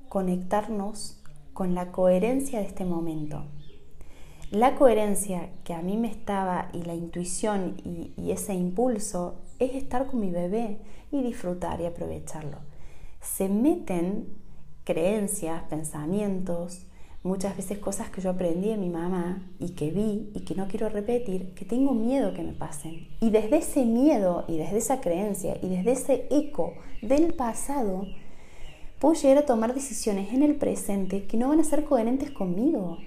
conectarnos 0.10 1.22
con 1.54 1.74
la 1.76 1.94
coherencia 1.94 2.60
de 2.60 2.66
este 2.66 2.84
momento. 2.84 3.46
La 4.56 4.76
coherencia 4.76 5.50
que 5.66 5.74
a 5.74 5.82
mí 5.82 5.98
me 5.98 6.08
estaba 6.08 6.70
y 6.72 6.84
la 6.84 6.96
intuición 6.96 7.76
y, 7.84 8.32
ese 8.32 8.54
impulso 8.54 9.36
es 9.60 9.76
estar 9.76 10.08
con 10.08 10.22
mi 10.22 10.32
bebé 10.32 10.78
y 11.12 11.22
disfrutar 11.24 11.82
y 11.82 11.86
aprovecharlo. 11.86 12.60
Se 13.20 13.50
meten 13.50 14.30
creencias, 14.86 15.64
pensamientos, 15.64 16.86
muchas 17.22 17.58
veces 17.58 17.80
cosas 17.80 18.10
que 18.10 18.22
yo 18.22 18.30
aprendí 18.30 18.70
de 18.70 18.78
mi 18.78 18.88
mamá 18.88 19.46
y 19.60 19.72
que 19.72 19.92
vi 19.92 20.32
y 20.34 20.46
que 20.46 20.56
no 20.56 20.70
quiero 20.70 20.88
repetir, 20.88 21.54
que 21.54 21.66
tengo 21.66 21.94
miedo 21.94 22.34
que 22.34 22.44
me 22.44 22.54
pasen. 22.54 23.10
Y 23.20 23.32
desde 23.32 23.58
ese 23.58 23.84
miedo 23.84 24.46
y 24.48 24.56
desde 24.56 24.78
esa 24.78 25.02
creencia 25.02 25.58
y 25.62 25.68
desde 25.68 25.92
ese 25.92 26.28
eco 26.32 26.76
del 27.02 27.34
pasado, 27.34 28.08
puedo 29.00 29.16
llegar 29.16 29.40
a 29.40 29.46
tomar 29.46 29.74
decisiones 29.74 30.32
en 30.32 30.44
el 30.44 30.56
presente 30.56 31.26
que 31.26 31.36
no 31.36 31.50
van 31.50 31.60
a 31.60 31.66
ser 31.66 31.84
coherentes 31.84 32.32
conmigo. 32.32 33.00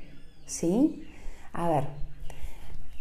¿Sí? 0.45 1.05
A 1.53 1.69
ver, 1.69 1.85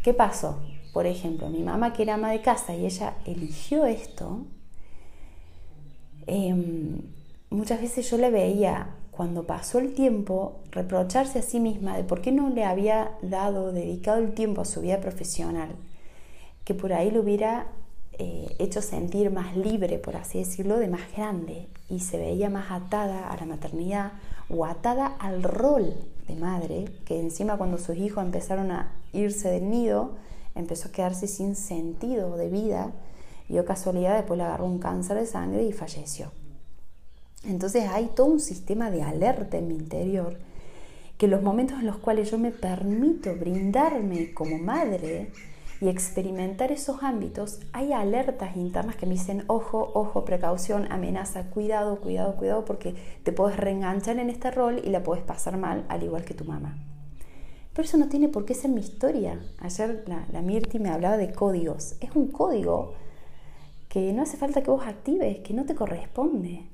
¿qué 0.03 0.13
pasó? 0.13 0.61
Por 0.93 1.05
ejemplo, 1.05 1.49
mi 1.49 1.63
mamá 1.63 1.93
que 1.93 2.03
era 2.03 2.15
ama 2.15 2.31
de 2.31 2.41
casa 2.41 2.75
y 2.75 2.85
ella 2.85 3.15
eligió 3.25 3.85
esto, 3.85 4.45
em, 6.25 7.01
muchas 7.49 7.81
veces 7.81 8.09
yo 8.09 8.17
le 8.17 8.31
veía 8.31 8.95
cuando 9.11 9.45
pasó 9.45 9.79
el 9.79 9.93
tiempo 9.93 10.59
reprocharse 10.71 11.39
a 11.39 11.41
sí 11.41 11.59
misma 11.59 11.97
de 11.97 12.03
por 12.03 12.21
qué 12.21 12.31
no 12.31 12.49
le 12.49 12.63
había 12.63 13.11
dado, 13.21 13.71
dedicado 13.71 14.19
el 14.19 14.33
tiempo 14.33 14.61
a 14.61 14.65
su 14.65 14.81
vida 14.81 15.01
profesional, 15.01 15.69
que 16.63 16.73
por 16.73 16.93
ahí 16.93 17.11
lo 17.11 17.21
hubiera 17.21 17.67
eh, 18.19 18.55
hecho 18.59 18.81
sentir 18.81 19.31
más 19.31 19.55
libre, 19.55 19.99
por 19.99 20.15
así 20.15 20.39
decirlo, 20.39 20.77
de 20.77 20.87
más 20.87 21.11
grande 21.15 21.67
y 21.89 21.99
se 21.99 22.17
veía 22.17 22.49
más 22.49 22.71
atada 22.71 23.27
a 23.29 23.37
la 23.37 23.45
maternidad 23.45 24.13
o 24.49 24.65
atada 24.65 25.07
al 25.19 25.43
rol 25.43 25.93
de 26.27 26.35
madre, 26.35 26.85
que 27.05 27.19
encima 27.19 27.57
cuando 27.57 27.77
sus 27.77 27.97
hijos 27.97 28.23
empezaron 28.23 28.71
a 28.71 28.91
irse 29.13 29.49
del 29.49 29.69
nido, 29.69 30.15
empezó 30.55 30.89
a 30.89 30.91
quedarse 30.91 31.27
sin 31.27 31.55
sentido 31.55 32.35
de 32.37 32.49
vida 32.49 32.91
y 33.49 33.57
o 33.59 33.65
casualidad 33.65 34.15
después 34.15 34.37
le 34.37 34.43
agarró 34.43 34.65
un 34.65 34.79
cáncer 34.79 35.17
de 35.17 35.25
sangre 35.25 35.63
y 35.63 35.71
falleció. 35.71 36.31
Entonces 37.45 37.87
hay 37.89 38.07
todo 38.07 38.27
un 38.27 38.39
sistema 38.39 38.91
de 38.91 39.03
alerta 39.03 39.57
en 39.57 39.67
mi 39.67 39.75
interior 39.75 40.37
que 41.17 41.27
los 41.27 41.41
momentos 41.41 41.79
en 41.79 41.85
los 41.85 41.97
cuales 41.97 42.29
yo 42.29 42.37
me 42.37 42.51
permito 42.51 43.35
brindarme 43.35 44.33
como 44.33 44.57
madre 44.57 45.31
y 45.79 45.89
experimentar 45.89 46.71
esos 46.71 47.03
ámbitos, 47.03 47.59
hay 47.71 47.93
alertas 47.93 48.55
internas 48.55 48.95
que 48.95 49.05
me 49.05 49.13
dicen, 49.13 49.43
ojo, 49.47 49.91
ojo, 49.93 50.25
precaución, 50.25 50.91
amenaza, 50.91 51.49
cuidado, 51.49 51.99
cuidado, 51.99 52.35
cuidado, 52.35 52.65
porque 52.65 52.95
te 53.23 53.31
puedes 53.31 53.57
reenganchar 53.57 54.17
en 54.17 54.29
este 54.29 54.49
rol 54.49 54.81
y 54.83 54.89
la 54.89 55.03
puedes 55.03 55.23
pasar 55.23 55.57
mal, 55.57 55.85
al 55.89 56.03
igual 56.03 56.25
que 56.25 56.33
tu 56.33 56.45
mamá. 56.45 56.77
Pero 57.73 57.85
eso 57.85 57.97
no 57.97 58.09
tiene 58.09 58.27
por 58.27 58.45
qué 58.45 58.55
ser 58.55 58.71
mi 58.71 58.81
historia. 58.81 59.39
Ayer 59.59 60.03
la, 60.07 60.25
la 60.31 60.41
Mirti 60.41 60.79
me 60.79 60.89
hablaba 60.89 61.15
de 61.15 61.31
códigos. 61.31 61.95
Es 62.01 62.09
un 62.15 62.29
código 62.31 62.95
que 63.87 64.11
no 64.13 64.23
hace 64.23 64.35
falta 64.35 64.63
que 64.63 64.71
vos 64.71 64.87
actives, 64.87 65.39
que 65.39 65.53
no 65.53 65.65
te 65.65 65.75
corresponde. 65.75 66.69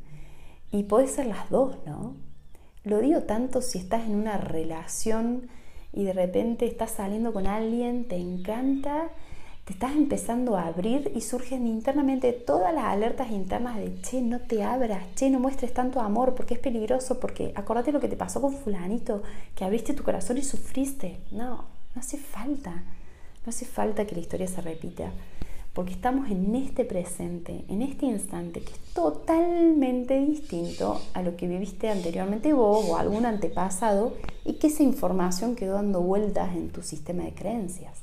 Y 0.71 0.83
puede 0.83 1.07
ser 1.07 1.25
las 1.25 1.49
dos, 1.49 1.77
¿no? 1.85 2.15
Lo 2.85 2.99
digo 2.99 3.23
tanto 3.23 3.61
si 3.61 3.79
estás 3.79 4.05
en 4.05 4.15
una 4.15 4.37
relación 4.37 5.49
y 5.93 6.03
de 6.03 6.13
repente 6.13 6.65
estás 6.65 6.91
saliendo 6.91 7.31
con 7.31 7.47
alguien, 7.47 8.05
te 8.05 8.17
encanta, 8.17 9.09
te 9.65 9.73
estás 9.73 9.93
empezando 9.93 10.57
a 10.57 10.67
abrir 10.67 11.11
y 11.15 11.21
surgen 11.21 11.67
internamente 11.67 12.33
todas 12.33 12.73
las 12.73 12.85
alertas 12.85 13.31
internas 13.31 13.77
de, 13.77 14.01
che, 14.01 14.21
no 14.21 14.39
te 14.39 14.63
abras, 14.63 15.03
che, 15.15 15.29
no 15.29 15.39
muestres 15.39 15.73
tanto 15.73 16.01
amor 16.01 16.35
porque 16.35 16.55
es 16.55 16.59
peligroso, 16.59 17.19
porque 17.19 17.53
acordate 17.55 17.91
lo 17.91 17.99
que 17.99 18.09
te 18.09 18.17
pasó 18.17 18.41
con 18.41 18.53
fulanito, 18.53 19.23
que 19.55 19.63
abriste 19.63 19.93
tu 19.93 20.03
corazón 20.03 20.37
y 20.37 20.43
sufriste. 20.43 21.19
No, 21.31 21.65
no 21.95 22.01
hace 22.01 22.17
falta, 22.17 22.71
no 22.71 23.49
hace 23.49 23.65
falta 23.65 24.05
que 24.05 24.15
la 24.15 24.21
historia 24.21 24.47
se 24.47 24.61
repita 24.61 25.11
porque 25.73 25.93
estamos 25.93 26.29
en 26.29 26.55
este 26.55 26.85
presente, 26.85 27.65
en 27.67 27.81
este 27.81 28.05
instante, 28.05 28.61
que 28.61 28.71
es 28.73 28.79
totalmente 28.93 30.19
distinto 30.19 31.01
a 31.13 31.23
lo 31.23 31.35
que 31.35 31.47
viviste 31.47 31.89
anteriormente 31.89 32.53
vos 32.53 32.85
o 32.87 32.97
algún 32.97 33.25
antepasado 33.25 34.13
y 34.45 34.53
que 34.53 34.67
esa 34.67 34.83
información 34.83 35.55
quedó 35.55 35.73
dando 35.73 36.01
vueltas 36.01 36.55
en 36.55 36.69
tu 36.69 36.83
sistema 36.83 37.23
de 37.23 37.33
creencias. 37.33 37.97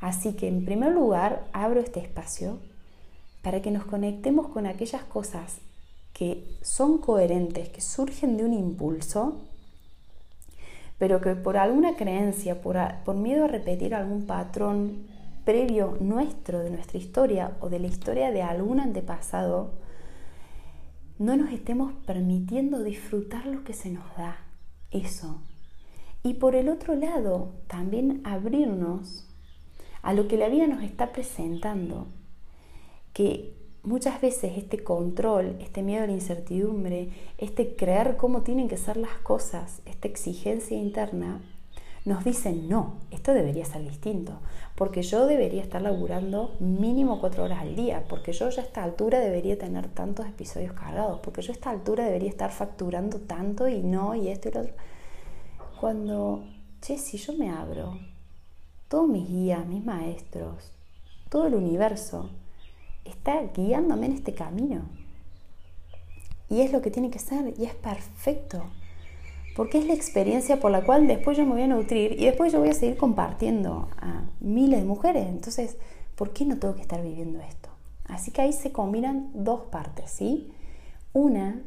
Así 0.00 0.32
que 0.32 0.48
en 0.48 0.64
primer 0.64 0.92
lugar 0.92 1.44
abro 1.52 1.80
este 1.80 2.00
espacio 2.00 2.58
para 3.42 3.60
que 3.60 3.70
nos 3.70 3.84
conectemos 3.84 4.48
con 4.48 4.66
aquellas 4.66 5.04
cosas 5.04 5.58
que 6.14 6.46
son 6.62 6.96
coherentes, 6.96 7.68
que 7.68 7.82
surgen 7.82 8.38
de 8.38 8.44
un 8.44 8.54
impulso, 8.54 9.36
pero 10.98 11.20
que 11.20 11.34
por 11.34 11.58
alguna 11.58 11.96
creencia, 11.96 12.62
por, 12.62 12.78
por 13.04 13.16
miedo 13.16 13.44
a 13.44 13.48
repetir 13.48 13.94
algún 13.94 14.24
patrón 14.24 15.13
previo 15.44 15.96
nuestro, 16.00 16.60
de 16.60 16.70
nuestra 16.70 16.98
historia 16.98 17.56
o 17.60 17.68
de 17.68 17.78
la 17.78 17.86
historia 17.86 18.30
de 18.30 18.42
algún 18.42 18.80
antepasado, 18.80 19.72
no 21.18 21.36
nos 21.36 21.52
estemos 21.52 21.92
permitiendo 22.06 22.82
disfrutar 22.82 23.46
lo 23.46 23.62
que 23.62 23.72
se 23.72 23.90
nos 23.90 24.04
da, 24.16 24.38
eso. 24.90 25.42
Y 26.22 26.34
por 26.34 26.56
el 26.56 26.68
otro 26.68 26.94
lado, 26.94 27.52
también 27.66 28.20
abrirnos 28.24 29.28
a 30.02 30.12
lo 30.12 30.26
que 30.26 30.36
la 30.36 30.48
vida 30.48 30.66
nos 30.66 30.82
está 30.82 31.12
presentando, 31.12 32.06
que 33.12 33.54
muchas 33.82 34.20
veces 34.20 34.54
este 34.56 34.82
control, 34.82 35.56
este 35.60 35.82
miedo 35.82 36.04
a 36.04 36.06
la 36.06 36.12
incertidumbre, 36.12 37.10
este 37.38 37.76
creer 37.76 38.16
cómo 38.16 38.42
tienen 38.42 38.68
que 38.68 38.76
ser 38.76 38.96
las 38.96 39.16
cosas, 39.18 39.82
esta 39.84 40.08
exigencia 40.08 40.76
interna, 40.76 41.40
nos 42.04 42.22
dicen, 42.22 42.68
no, 42.68 42.98
esto 43.10 43.32
debería 43.32 43.64
ser 43.64 43.82
distinto, 43.82 44.38
porque 44.74 45.02
yo 45.02 45.26
debería 45.26 45.62
estar 45.62 45.80
laburando 45.80 46.54
mínimo 46.60 47.18
cuatro 47.18 47.44
horas 47.44 47.60
al 47.60 47.76
día, 47.76 48.04
porque 48.08 48.32
yo 48.32 48.50
ya 48.50 48.60
a 48.60 48.64
esta 48.66 48.82
altura 48.82 49.20
debería 49.20 49.58
tener 49.58 49.88
tantos 49.88 50.26
episodios 50.26 50.74
cargados, 50.74 51.20
porque 51.20 51.40
yo 51.40 51.52
a 51.52 51.54
esta 51.54 51.70
altura 51.70 52.04
debería 52.04 52.28
estar 52.28 52.52
facturando 52.52 53.20
tanto 53.20 53.68
y 53.68 53.82
no, 53.82 54.14
y 54.14 54.28
esto 54.28 54.50
y 54.50 54.52
lo 54.52 54.60
otro. 54.60 54.74
Cuando, 55.80 56.44
che, 56.82 56.98
si 56.98 57.16
yo 57.16 57.32
me 57.32 57.50
abro, 57.50 57.98
todos 58.88 59.08
mis 59.08 59.26
guías, 59.26 59.66
mis 59.66 59.82
maestros, 59.82 60.72
todo 61.30 61.46
el 61.46 61.54
universo 61.54 62.28
está 63.06 63.42
guiándome 63.54 64.06
en 64.06 64.12
este 64.12 64.34
camino. 64.34 64.82
Y 66.50 66.60
es 66.60 66.70
lo 66.70 66.82
que 66.82 66.90
tiene 66.90 67.10
que 67.10 67.18
ser, 67.18 67.54
y 67.58 67.64
es 67.64 67.74
perfecto 67.74 68.62
porque 69.54 69.78
es 69.78 69.86
la 69.86 69.94
experiencia 69.94 70.58
por 70.58 70.70
la 70.70 70.84
cual 70.84 71.06
después 71.06 71.36
yo 71.36 71.44
me 71.44 71.52
voy 71.52 71.62
a 71.62 71.66
nutrir 71.66 72.12
y 72.18 72.26
después 72.26 72.52
yo 72.52 72.58
voy 72.58 72.70
a 72.70 72.74
seguir 72.74 72.96
compartiendo 72.96 73.88
a 73.98 74.24
miles 74.40 74.80
de 74.80 74.86
mujeres. 74.86 75.26
Entonces, 75.28 75.76
¿por 76.16 76.32
qué 76.32 76.44
no 76.44 76.58
tengo 76.58 76.74
que 76.74 76.82
estar 76.82 77.02
viviendo 77.02 77.40
esto? 77.40 77.68
Así 78.06 78.30
que 78.30 78.42
ahí 78.42 78.52
se 78.52 78.72
combinan 78.72 79.30
dos 79.32 79.62
partes, 79.70 80.10
¿sí? 80.10 80.52
Una, 81.12 81.62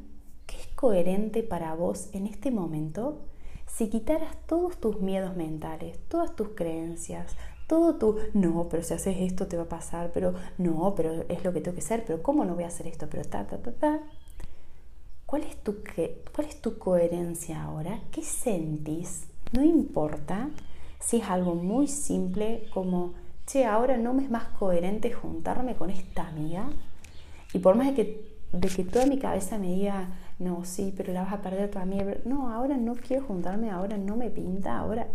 que 0.46 0.58
es 0.58 0.68
coherente 0.76 1.44
para 1.44 1.74
vos 1.74 2.10
en 2.14 2.28
este 2.28 2.52
momento, 2.52 3.22
si 3.66 3.90
quitaras 3.90 4.36
todos 4.46 4.78
tus 4.78 5.00
miedos 5.00 5.36
mentales, 5.36 5.98
todas 6.10 6.36
tus 6.36 6.50
creencias, 6.50 7.36
todo 7.68 7.96
tu, 7.96 8.18
no, 8.34 8.68
pero 8.70 8.84
si 8.84 8.94
haces 8.94 9.18
esto 9.20 9.48
te 9.48 9.58
va 9.58 9.64
a 9.64 9.70
pasar, 9.70 10.12
pero 10.14 10.34
no, 10.58 10.94
pero 10.96 11.26
es 11.28 11.44
lo 11.44 11.54
que 11.54 11.62
tengo 11.62 11.76
que 11.76 11.82
hacer, 11.82 12.04
pero 12.06 12.24
¿cómo 12.24 12.46
no 12.46 12.56
voy 12.56 12.64
a 12.64 12.68
hacer 12.68 12.88
esto? 12.88 13.08
Pero 13.10 13.24
ta, 13.26 13.46
ta, 13.46 13.58
ta, 13.58 13.72
ta 13.72 14.02
¿Cuál 15.28 15.44
es, 15.44 15.62
tu, 15.62 15.76
¿Cuál 16.34 16.48
es 16.48 16.62
tu 16.62 16.78
coherencia 16.78 17.62
ahora? 17.62 18.00
¿Qué 18.14 18.24
sentís? 18.24 19.28
No 19.52 19.62
importa 19.62 20.52
Si 21.02 21.18
es 21.18 21.30
algo 21.30 21.54
muy 21.54 21.88
simple 21.88 22.70
como, 22.74 23.14
che, 23.46 23.66
ahora 23.66 23.98
no 23.98 24.14
me 24.14 24.24
es 24.24 24.32
más 24.32 24.46
coherente 24.58 25.12
juntarme 25.12 25.76
con 25.76 25.90
esta 25.90 26.30
amiga. 26.30 26.70
Y 27.54 27.60
por 27.60 27.76
más 27.76 27.88
de 27.88 27.94
que, 27.94 28.38
de 28.54 28.70
que 28.70 28.86
toda 28.86 29.06
mi 29.06 29.20
cabeza 29.20 29.58
me 29.58 29.68
diga, 29.68 30.18
no, 30.40 30.64
sí, 30.64 30.94
pero 30.96 31.12
la 31.12 31.24
vas 31.24 31.34
a 31.34 31.42
perder 31.42 31.70
tu 31.72 31.80
amiga. 31.80 32.06
No, 32.24 32.50
ahora 32.50 32.78
no 32.78 32.96
quiero 32.96 33.26
juntarme, 33.26 33.70
ahora 33.70 33.98
no 33.98 34.16
me 34.16 34.30
pinta, 34.30 34.78
ahora, 34.80 35.08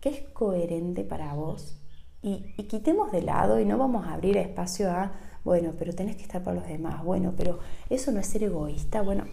¿qué 0.00 0.08
es 0.08 0.20
coherente 0.32 1.04
para 1.04 1.34
vos? 1.34 1.76
Y, 2.20 2.52
y 2.56 2.64
quitemos 2.64 3.12
de 3.12 3.22
lado 3.22 3.60
y 3.60 3.64
no 3.64 3.78
vamos 3.78 4.06
a 4.06 4.14
abrir 4.14 4.36
espacio 4.38 4.90
a, 4.90 5.12
bueno, 5.46 5.74
pero 5.78 5.94
tenés 5.94 6.16
que 6.16 6.22
estar 6.22 6.42
para 6.42 6.56
los 6.56 6.66
demás, 6.66 7.04
bueno, 7.04 7.32
pero 7.36 7.60
eso 7.88 8.10
no 8.10 8.18
es 8.18 8.26
ser 8.26 8.42
egoísta, 8.42 9.00
bueno, 9.02 9.26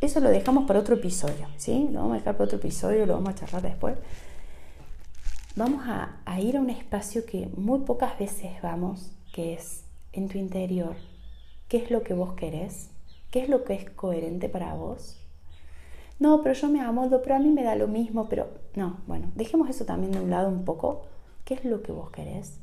eso 0.00 0.20
lo 0.20 0.30
dejamos 0.30 0.68
para 0.68 0.78
otro 0.78 0.94
episodio, 0.94 1.48
¿sí? 1.56 1.88
Lo 1.90 1.98
vamos 1.98 2.12
a 2.12 2.18
dejar 2.18 2.34
para 2.34 2.44
otro 2.44 2.58
episodio, 2.58 3.06
lo 3.06 3.14
vamos 3.14 3.30
a 3.30 3.34
charlar 3.34 3.62
después. 3.62 3.98
Vamos 5.56 5.82
a, 5.84 6.40
ir 6.40 6.56
a 6.56 6.60
un 6.60 6.70
espacio 6.70 7.26
que 7.26 7.50
muy 7.56 7.80
pocas 7.80 8.16
veces 8.20 8.52
vamos, 8.62 9.10
que 9.32 9.54
es 9.54 9.84
en 10.12 10.28
tu 10.28 10.38
interior. 10.38 10.94
¿Qué 11.66 11.78
es 11.78 11.90
lo 11.90 12.04
que 12.04 12.14
vos 12.14 12.34
querés? 12.34 12.90
¿Qué 13.32 13.40
es 13.40 13.48
lo 13.48 13.64
que 13.64 13.74
es 13.74 13.90
coherente 13.90 14.48
para 14.48 14.74
vos? 14.74 15.18
No, 16.20 16.40
pero 16.42 16.54
yo 16.54 16.68
me 16.68 16.80
amoldo, 16.80 17.20
pero 17.20 17.34
a 17.34 17.40
mí 17.40 17.50
me 17.50 17.64
da 17.64 17.74
lo 17.74 17.88
mismo, 17.88 18.28
pero 18.28 18.46
no, 18.76 19.00
bueno, 19.08 19.32
dejemos 19.34 19.68
eso 19.68 19.84
también 19.84 20.12
de 20.12 20.20
un 20.20 20.30
lado 20.30 20.48
un 20.48 20.64
poco. 20.64 21.02
¿Qué 21.44 21.54
es 21.54 21.64
lo 21.64 21.82
que 21.82 21.90
vos 21.90 22.10
querés? 22.12 22.61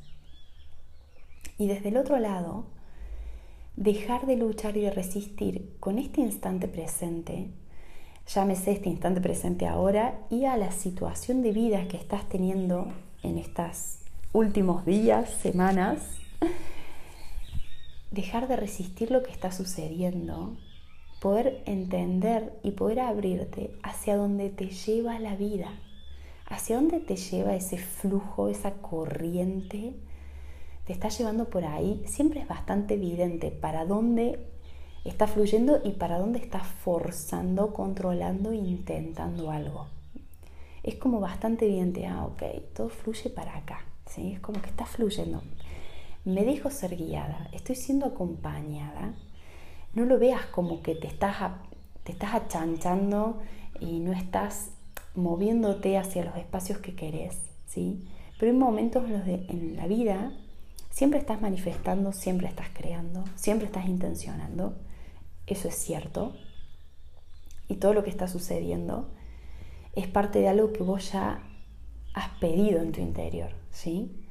Y 1.60 1.66
desde 1.66 1.90
el 1.90 1.98
otro 1.98 2.18
lado, 2.18 2.64
dejar 3.76 4.24
de 4.24 4.34
luchar 4.34 4.78
y 4.78 4.80
de 4.80 4.90
resistir 4.90 5.76
con 5.78 5.98
este 5.98 6.22
instante 6.22 6.68
presente, 6.68 7.50
llámese 8.26 8.72
este 8.72 8.88
instante 8.88 9.20
presente 9.20 9.66
ahora, 9.66 10.20
y 10.30 10.46
a 10.46 10.56
la 10.56 10.72
situación 10.72 11.42
de 11.42 11.52
vida 11.52 11.86
que 11.86 11.98
estás 11.98 12.26
teniendo 12.30 12.90
en 13.22 13.36
estos 13.36 13.98
últimos 14.32 14.86
días, 14.86 15.28
semanas, 15.28 15.98
dejar 18.10 18.48
de 18.48 18.56
resistir 18.56 19.10
lo 19.10 19.22
que 19.22 19.30
está 19.30 19.52
sucediendo, 19.52 20.56
poder 21.20 21.62
entender 21.66 22.58
y 22.62 22.70
poder 22.70 23.00
abrirte 23.00 23.76
hacia 23.82 24.16
donde 24.16 24.48
te 24.48 24.70
lleva 24.70 25.18
la 25.18 25.36
vida, 25.36 25.68
hacia 26.46 26.76
dónde 26.76 27.00
te 27.00 27.16
lleva 27.16 27.54
ese 27.54 27.76
flujo, 27.76 28.48
esa 28.48 28.72
corriente 28.80 29.92
te 30.90 30.94
está 30.94 31.08
llevando 31.08 31.44
por 31.44 31.64
ahí, 31.64 32.02
siempre 32.04 32.40
es 32.40 32.48
bastante 32.48 32.94
evidente 32.94 33.52
para 33.52 33.84
dónde 33.84 34.44
está 35.04 35.28
fluyendo 35.28 35.80
y 35.84 35.92
para 35.92 36.18
dónde 36.18 36.40
está 36.40 36.64
forzando, 36.64 37.72
controlando, 37.72 38.52
intentando 38.52 39.52
algo. 39.52 39.86
Es 40.82 40.96
como 40.96 41.20
bastante 41.20 41.66
evidente, 41.66 42.08
ah, 42.08 42.24
ok, 42.24 42.42
todo 42.74 42.88
fluye 42.88 43.30
para 43.30 43.56
acá, 43.56 43.84
¿sí? 44.06 44.32
es 44.32 44.40
como 44.40 44.60
que 44.60 44.68
está 44.68 44.84
fluyendo. 44.84 45.44
Me 46.24 46.44
dejo 46.44 46.70
ser 46.70 46.96
guiada, 46.96 47.48
estoy 47.52 47.76
siendo 47.76 48.06
acompañada. 48.06 49.14
No 49.94 50.06
lo 50.06 50.18
veas 50.18 50.44
como 50.46 50.82
que 50.82 50.96
te 50.96 51.06
estás, 51.06 51.52
te 52.02 52.10
estás 52.10 52.34
achanchando 52.34 53.38
y 53.78 54.00
no 54.00 54.10
estás 54.10 54.72
moviéndote 55.14 55.96
hacia 55.98 56.24
los 56.24 56.34
espacios 56.34 56.78
que 56.78 56.96
querés, 56.96 57.38
¿sí? 57.64 58.08
Pero 58.40 58.50
hay 58.50 58.58
momentos 58.58 59.04
en 59.04 59.12
los 59.12 59.24
de, 59.24 59.46
en 59.50 59.76
la 59.76 59.86
vida 59.86 60.32
Siempre 60.90 61.20
estás 61.20 61.40
manifestando, 61.40 62.12
siempre 62.12 62.48
estás 62.48 62.68
creando, 62.74 63.24
siempre 63.36 63.66
estás 63.66 63.86
intencionando. 63.86 64.76
Eso 65.46 65.68
es 65.68 65.76
cierto. 65.76 66.34
Y 67.68 67.76
todo 67.76 67.94
lo 67.94 68.04
que 68.04 68.10
está 68.10 68.28
sucediendo 68.28 69.08
es 69.94 70.08
parte 70.08 70.40
de 70.40 70.48
algo 70.48 70.72
que 70.72 70.82
vos 70.82 71.12
ya 71.12 71.42
has 72.12 72.28
pedido 72.40 72.82
en 72.82 72.92
tu 72.92 73.00
interior, 73.00 73.50
¿sí? 73.70 74.26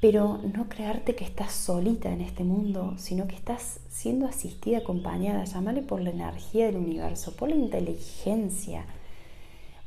Pero 0.00 0.38
no 0.38 0.68
crearte 0.68 1.16
que 1.16 1.24
estás 1.24 1.52
solita 1.52 2.12
en 2.12 2.20
este 2.20 2.44
mundo, 2.44 2.94
sino 2.96 3.26
que 3.26 3.34
estás 3.34 3.80
siendo 3.88 4.26
asistida, 4.26 4.78
acompañada, 4.78 5.44
llamarle 5.44 5.82
por 5.82 6.00
la 6.00 6.10
energía 6.10 6.66
del 6.66 6.76
universo, 6.76 7.34
por 7.34 7.48
la 7.48 7.56
inteligencia, 7.56 8.86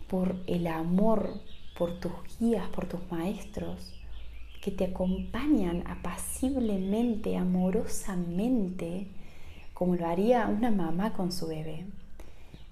por 0.10 0.36
el 0.48 0.68
amor, 0.68 1.40
por 1.78 2.00
tus 2.00 2.12
guías, 2.40 2.68
por 2.70 2.88
tus 2.88 3.10
maestros 3.10 3.97
que 4.62 4.72
te 4.72 4.86
acompañan 4.86 5.84
apaciblemente, 5.88 7.38
amorosamente, 7.38 9.08
como 9.74 9.96
lo 9.96 10.08
haría 10.08 10.48
una 10.48 10.72
mamá 10.72 11.14
con 11.14 11.32
su 11.32 11.48
bebé. 11.48 11.86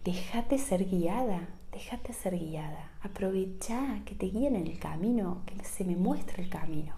Déjate 0.03 0.57
ser 0.57 0.89
guiada, 0.89 1.47
déjate 1.71 2.13
ser 2.13 2.37
guiada. 2.37 2.91
Aprovecha 3.01 4.01
que 4.05 4.15
te 4.15 4.27
guíen 4.27 4.55
en 4.55 4.67
el 4.67 4.79
camino, 4.79 5.41
que 5.45 5.63
se 5.63 5.83
me 5.83 5.95
muestre 5.95 6.43
el 6.43 6.49
camino. 6.49 6.93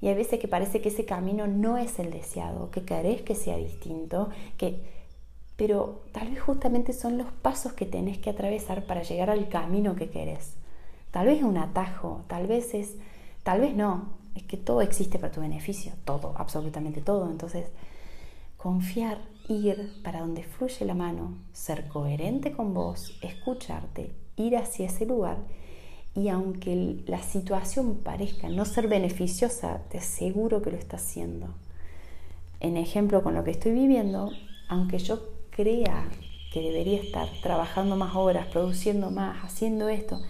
Y 0.00 0.08
hay 0.08 0.14
veces 0.14 0.38
que 0.38 0.48
parece 0.48 0.80
que 0.80 0.90
ese 0.90 1.04
camino 1.04 1.46
no 1.46 1.78
es 1.78 1.98
el 1.98 2.10
deseado, 2.10 2.70
que 2.70 2.82
querés 2.82 3.22
que 3.22 3.34
sea 3.34 3.56
distinto, 3.56 4.30
que 4.56 4.96
pero 5.56 6.02
tal 6.12 6.28
vez 6.28 6.40
justamente 6.40 6.92
son 6.92 7.16
los 7.16 7.28
pasos 7.32 7.72
que 7.72 7.86
tenés 7.86 8.18
que 8.18 8.30
atravesar 8.30 8.84
para 8.84 9.02
llegar 9.02 9.30
al 9.30 9.48
camino 9.48 9.96
que 9.96 10.10
querés. 10.10 10.54
Tal 11.10 11.26
vez 11.26 11.38
es 11.38 11.44
un 11.44 11.56
atajo, 11.56 12.24
tal 12.28 12.46
vez 12.46 12.74
es 12.74 12.96
Tal 13.46 13.60
vez 13.60 13.76
no, 13.76 14.08
es 14.34 14.42
que 14.42 14.56
todo 14.56 14.80
existe 14.80 15.20
para 15.20 15.30
tu 15.30 15.40
beneficio, 15.40 15.92
todo, 16.04 16.34
absolutamente 16.36 17.00
todo. 17.00 17.30
Entonces, 17.30 17.68
confiar, 18.56 19.18
ir 19.48 20.02
para 20.02 20.18
donde 20.18 20.42
fluye 20.42 20.84
la 20.84 20.94
mano, 20.94 21.38
ser 21.52 21.86
coherente 21.86 22.50
con 22.50 22.74
vos, 22.74 23.16
escucharte, 23.22 24.10
ir 24.34 24.56
hacia 24.56 24.86
ese 24.86 25.06
lugar 25.06 25.36
y 26.12 26.28
aunque 26.28 27.04
la 27.06 27.22
situación 27.22 27.98
parezca 28.02 28.48
no 28.48 28.64
ser 28.64 28.88
beneficiosa, 28.88 29.80
te 29.90 29.98
aseguro 29.98 30.60
que 30.60 30.72
lo 30.72 30.76
está 30.76 30.96
haciendo. 30.96 31.46
En 32.58 32.76
ejemplo, 32.76 33.22
con 33.22 33.34
lo 33.34 33.44
que 33.44 33.52
estoy 33.52 33.70
viviendo, 33.70 34.32
aunque 34.66 34.98
yo 34.98 35.20
crea 35.50 36.08
que 36.52 36.62
debería 36.62 37.00
estar 37.00 37.28
trabajando 37.44 37.94
más 37.94 38.16
horas, 38.16 38.48
produciendo 38.48 39.12
más, 39.12 39.44
haciendo 39.44 39.88
esto, 39.88 40.20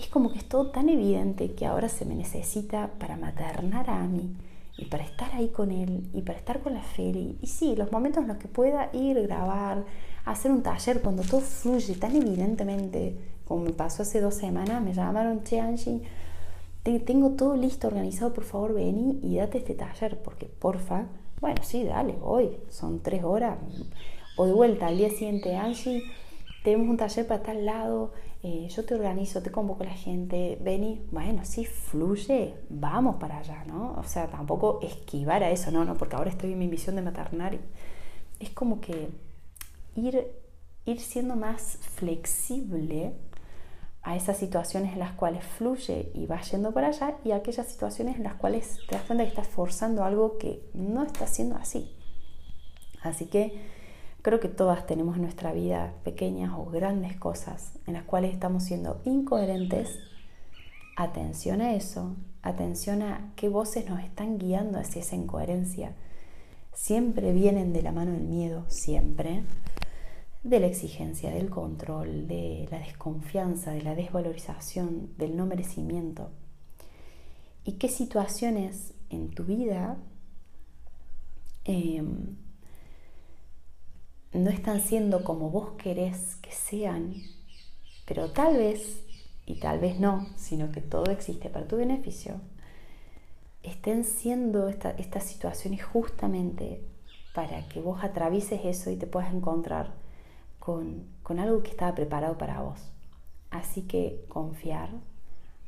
es 0.00 0.08
como 0.08 0.32
que 0.32 0.38
es 0.38 0.48
todo 0.48 0.70
tan 0.70 0.88
evidente 0.88 1.52
que 1.52 1.66
ahora 1.66 1.88
se 1.88 2.04
me 2.04 2.14
necesita 2.14 2.90
para 2.98 3.16
maternar 3.16 3.90
a 3.90 4.04
mí 4.06 4.34
y 4.76 4.86
para 4.86 5.04
estar 5.04 5.32
ahí 5.34 5.48
con 5.48 5.70
él 5.70 6.08
y 6.14 6.22
para 6.22 6.38
estar 6.38 6.60
con 6.60 6.74
la 6.74 6.82
Feli. 6.82 7.38
Y 7.42 7.46
sí, 7.46 7.76
los 7.76 7.92
momentos 7.92 8.22
en 8.22 8.28
los 8.28 8.38
que 8.38 8.48
pueda 8.48 8.90
ir, 8.94 9.20
grabar, 9.22 9.84
hacer 10.24 10.50
un 10.50 10.62
taller, 10.62 11.02
cuando 11.02 11.22
todo 11.22 11.40
fluye 11.40 11.94
tan 11.96 12.16
evidentemente, 12.16 13.16
como 13.46 13.64
me 13.64 13.72
pasó 13.72 14.02
hace 14.02 14.20
dos 14.20 14.34
semanas, 14.34 14.82
me 14.82 14.94
llamaron, 14.94 15.42
che 15.42 15.60
Angie, 15.60 16.02
tengo 16.82 17.30
todo 17.30 17.56
listo, 17.56 17.88
organizado, 17.88 18.32
por 18.32 18.44
favor 18.44 18.74
vení 18.74 19.20
y 19.22 19.36
date 19.36 19.58
este 19.58 19.74
taller, 19.74 20.22
porque 20.22 20.46
porfa, 20.46 21.06
bueno, 21.40 21.60
sí, 21.62 21.84
dale, 21.84 22.14
voy, 22.14 22.56
son 22.70 23.00
tres 23.00 23.22
horas, 23.24 23.58
o 24.36 24.46
de 24.46 24.52
vuelta 24.52 24.86
al 24.86 24.96
día 24.96 25.10
siguiente, 25.10 25.56
Angie, 25.56 26.02
tenemos 26.64 26.88
un 26.88 26.96
taller 26.96 27.26
para 27.26 27.42
tal 27.42 27.66
lado, 27.66 28.12
eh, 28.42 28.68
yo 28.68 28.84
te 28.84 28.94
organizo, 28.94 29.42
te 29.42 29.50
convoco 29.50 29.82
a 29.82 29.86
la 29.86 29.94
gente, 29.94 30.56
vení, 30.62 31.06
bueno, 31.10 31.44
sí, 31.44 31.66
fluye, 31.66 32.54
vamos 32.70 33.16
para 33.16 33.38
allá, 33.38 33.64
¿no? 33.66 33.92
O 33.98 34.04
sea, 34.04 34.28
tampoco 34.28 34.80
esquivar 34.82 35.42
a 35.42 35.50
eso, 35.50 35.70
no, 35.70 35.84
no, 35.84 35.94
porque 35.94 36.16
ahora 36.16 36.30
estoy 36.30 36.52
en 36.52 36.58
mi 36.58 36.66
misión 36.66 36.96
de 36.96 37.02
maternar. 37.02 37.58
Es 38.38 38.50
como 38.50 38.80
que 38.80 39.10
ir, 39.94 40.26
ir 40.86 41.00
siendo 41.00 41.36
más 41.36 41.78
flexible 41.96 43.12
a 44.02 44.16
esas 44.16 44.38
situaciones 44.38 44.94
en 44.94 45.00
las 45.00 45.12
cuales 45.12 45.44
fluye 45.44 46.10
y 46.14 46.24
vas 46.24 46.50
yendo 46.50 46.72
para 46.72 46.88
allá 46.88 47.18
y 47.24 47.32
a 47.32 47.36
aquellas 47.36 47.66
situaciones 47.68 48.16
en 48.16 48.22
las 48.22 48.34
cuales 48.34 48.78
te 48.88 48.94
das 48.96 49.04
cuenta 49.04 49.24
que 49.24 49.30
estás 49.30 49.48
forzando 49.48 50.02
algo 50.02 50.38
que 50.38 50.62
no 50.72 51.02
está 51.02 51.26
siendo 51.26 51.56
así. 51.56 51.94
Así 53.02 53.26
que 53.26 53.79
Creo 54.22 54.38
que 54.38 54.48
todas 54.48 54.86
tenemos 54.86 55.16
en 55.16 55.22
nuestra 55.22 55.52
vida 55.52 55.94
pequeñas 56.04 56.52
o 56.54 56.66
grandes 56.66 57.16
cosas 57.16 57.78
en 57.86 57.94
las 57.94 58.04
cuales 58.04 58.32
estamos 58.32 58.64
siendo 58.64 59.00
incoherentes. 59.04 59.98
Atención 60.96 61.62
a 61.62 61.74
eso, 61.74 62.16
atención 62.42 63.00
a 63.00 63.32
qué 63.36 63.48
voces 63.48 63.88
nos 63.88 64.00
están 64.00 64.36
guiando 64.36 64.78
hacia 64.78 65.00
esa 65.00 65.16
incoherencia. 65.16 65.94
Siempre 66.74 67.32
vienen 67.32 67.72
de 67.72 67.80
la 67.80 67.92
mano 67.92 68.12
del 68.12 68.24
miedo, 68.24 68.66
siempre, 68.68 69.42
de 70.42 70.60
la 70.60 70.66
exigencia, 70.66 71.30
del 71.30 71.48
control, 71.48 72.28
de 72.28 72.68
la 72.70 72.78
desconfianza, 72.78 73.72
de 73.72 73.82
la 73.82 73.94
desvalorización, 73.94 75.16
del 75.16 75.34
no 75.34 75.46
merecimiento. 75.46 76.30
¿Y 77.64 77.72
qué 77.74 77.88
situaciones 77.88 78.92
en 79.08 79.30
tu 79.30 79.44
vida 79.44 79.96
em, 81.64 82.36
no 84.32 84.50
están 84.50 84.80
siendo 84.80 85.24
como 85.24 85.50
vos 85.50 85.70
querés 85.78 86.36
que 86.36 86.52
sean, 86.52 87.14
pero 88.06 88.30
tal 88.30 88.56
vez, 88.56 89.02
y 89.46 89.58
tal 89.60 89.78
vez 89.78 89.98
no, 89.98 90.28
sino 90.36 90.70
que 90.72 90.80
todo 90.80 91.10
existe 91.10 91.48
para 91.48 91.66
tu 91.66 91.76
beneficio, 91.76 92.40
estén 93.62 94.04
siendo 94.04 94.68
estas 94.68 95.24
situaciones 95.24 95.84
justamente 95.84 96.82
para 97.34 97.68
que 97.68 97.80
vos 97.80 98.02
atravieses 98.02 98.60
eso 98.64 98.90
y 98.90 98.96
te 98.96 99.06
puedas 99.06 99.32
encontrar 99.32 99.92
con, 100.58 101.04
con 101.22 101.38
algo 101.38 101.62
que 101.62 101.70
estaba 101.70 101.94
preparado 101.94 102.38
para 102.38 102.62
vos. 102.62 102.80
Así 103.50 103.82
que 103.82 104.24
confiar, 104.28 104.90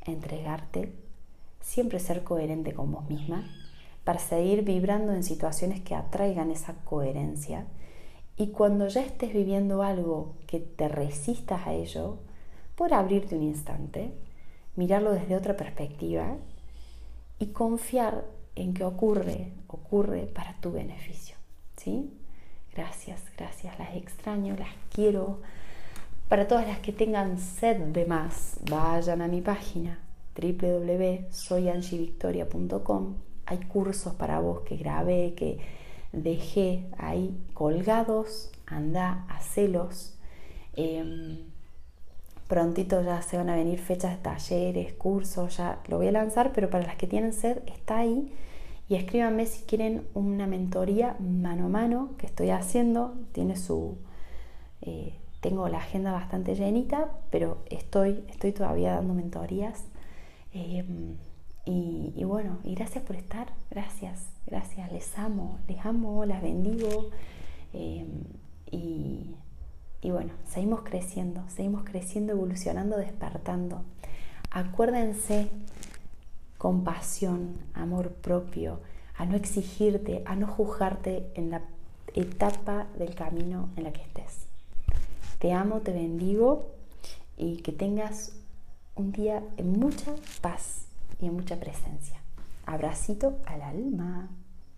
entregarte, 0.05 0.93
siempre 1.61 1.99
ser 1.99 2.23
coherente 2.23 2.73
con 2.73 2.91
vos 2.91 3.09
misma, 3.09 3.49
para 4.03 4.19
seguir 4.19 4.63
vibrando 4.63 5.13
en 5.13 5.23
situaciones 5.23 5.81
que 5.81 5.95
atraigan 5.95 6.51
esa 6.51 6.73
coherencia. 6.83 7.65
Y 8.37 8.47
cuando 8.47 8.87
ya 8.87 9.01
estés 9.01 9.33
viviendo 9.33 9.83
algo 9.83 10.35
que 10.47 10.59
te 10.59 10.87
resistas 10.87 11.67
a 11.67 11.73
ello, 11.73 12.17
por 12.75 12.93
abrirte 12.93 13.35
un 13.35 13.43
instante, 13.43 14.11
mirarlo 14.75 15.11
desde 15.11 15.35
otra 15.35 15.55
perspectiva 15.55 16.37
y 17.39 17.47
confiar 17.47 18.25
en 18.55 18.73
que 18.73 18.83
ocurre, 18.83 19.51
ocurre 19.67 20.25
para 20.25 20.55
tu 20.59 20.71
beneficio. 20.71 21.35
¿Sí? 21.77 22.11
Gracias, 22.75 23.21
gracias, 23.37 23.77
las 23.77 23.95
extraño, 23.95 24.55
las 24.57 24.73
quiero. 24.91 25.41
Para 26.27 26.47
todas 26.47 26.67
las 26.67 26.79
que 26.79 26.91
tengan 26.91 27.37
sed 27.37 27.77
de 27.77 28.05
más, 28.05 28.57
vayan 28.69 29.21
a 29.21 29.27
mi 29.27 29.41
página 29.41 29.99
www.soyanshivictoria.com. 30.35 33.13
Hay 33.45 33.59
cursos 33.59 34.15
para 34.15 34.39
vos 34.39 34.61
que 34.61 34.77
grabé, 34.77 35.35
que 35.35 35.59
dejé 36.13 36.87
ahí 36.97 37.37
colgados. 37.53 38.51
Anda, 38.65 39.25
hacelos. 39.27 40.17
Eh, 40.75 41.43
prontito 42.47 43.01
ya 43.03 43.21
se 43.21 43.37
van 43.37 43.49
a 43.49 43.55
venir 43.55 43.79
fechas 43.79 44.11
de 44.11 44.23
talleres, 44.23 44.93
cursos, 44.93 45.57
ya 45.57 45.79
lo 45.87 45.97
voy 45.97 46.07
a 46.07 46.11
lanzar, 46.11 46.51
pero 46.53 46.69
para 46.69 46.85
las 46.85 46.95
que 46.95 47.07
tienen 47.07 47.33
sed 47.33 47.59
está 47.67 47.97
ahí 47.97 48.31
y 48.87 48.95
escríbanme 48.95 49.45
si 49.45 49.63
quieren 49.63 50.07
una 50.13 50.45
mentoría 50.45 51.15
mano 51.19 51.65
a 51.65 51.69
mano 51.69 52.11
que 52.17 52.27
estoy 52.27 52.49
haciendo. 52.49 53.15
Tiene 53.31 53.55
su. 53.55 53.97
Eh, 54.81 55.13
tengo 55.41 55.67
la 55.69 55.79
agenda 55.79 56.11
bastante 56.11 56.55
llenita, 56.55 57.09
pero 57.29 57.57
estoy, 57.69 58.23
estoy 58.29 58.51
todavía 58.51 58.93
dando 58.93 59.13
mentorías. 59.13 59.85
Em, 60.53 61.17
y, 61.65 62.23
bueno, 62.25 62.59
y 62.63 62.75
gracias 62.75 63.03
por 63.05 63.15
estar, 63.15 63.47
gracias, 63.71 64.25
gracias, 64.45 64.91
les 64.91 65.17
amo, 65.17 65.59
les 65.67 65.85
amo, 65.85 66.25
las 66.25 66.41
bendigo. 66.41 67.09
Em, 67.71 68.23
y, 68.69 69.35
y 70.01 70.11
bueno, 70.11 70.33
seguimos 70.45 70.81
creciendo, 70.81 71.43
seguimos 71.47 71.83
creciendo, 71.85 72.33
evolucionando, 72.33 72.97
despertando. 72.97 73.83
Acuérdense 74.51 75.49
compasión, 76.57 77.57
amor 77.73 78.11
propio, 78.11 78.81
a 79.15 79.25
no 79.25 79.35
exigirte, 79.35 80.21
a 80.25 80.35
no 80.35 80.47
juzgarte 80.47 81.31
en 81.35 81.49
la 81.49 81.61
etapa 82.13 82.87
del 82.97 83.15
camino 83.15 83.69
en 83.77 83.83
la 83.83 83.93
que 83.93 84.01
estés. 84.01 84.47
Te 85.39 85.53
amo, 85.53 85.79
te 85.79 85.93
bendigo 85.93 86.71
y 87.37 87.57
que 87.57 87.71
tengas 87.71 88.33
un 88.95 89.11
día 89.11 89.43
en 89.57 89.79
mucha 89.79 90.13
paz 90.41 90.87
y 91.19 91.29
mucha 91.29 91.59
presencia. 91.59 92.19
Abracito 92.65 93.39
al 93.45 93.61
alma. 93.61 94.29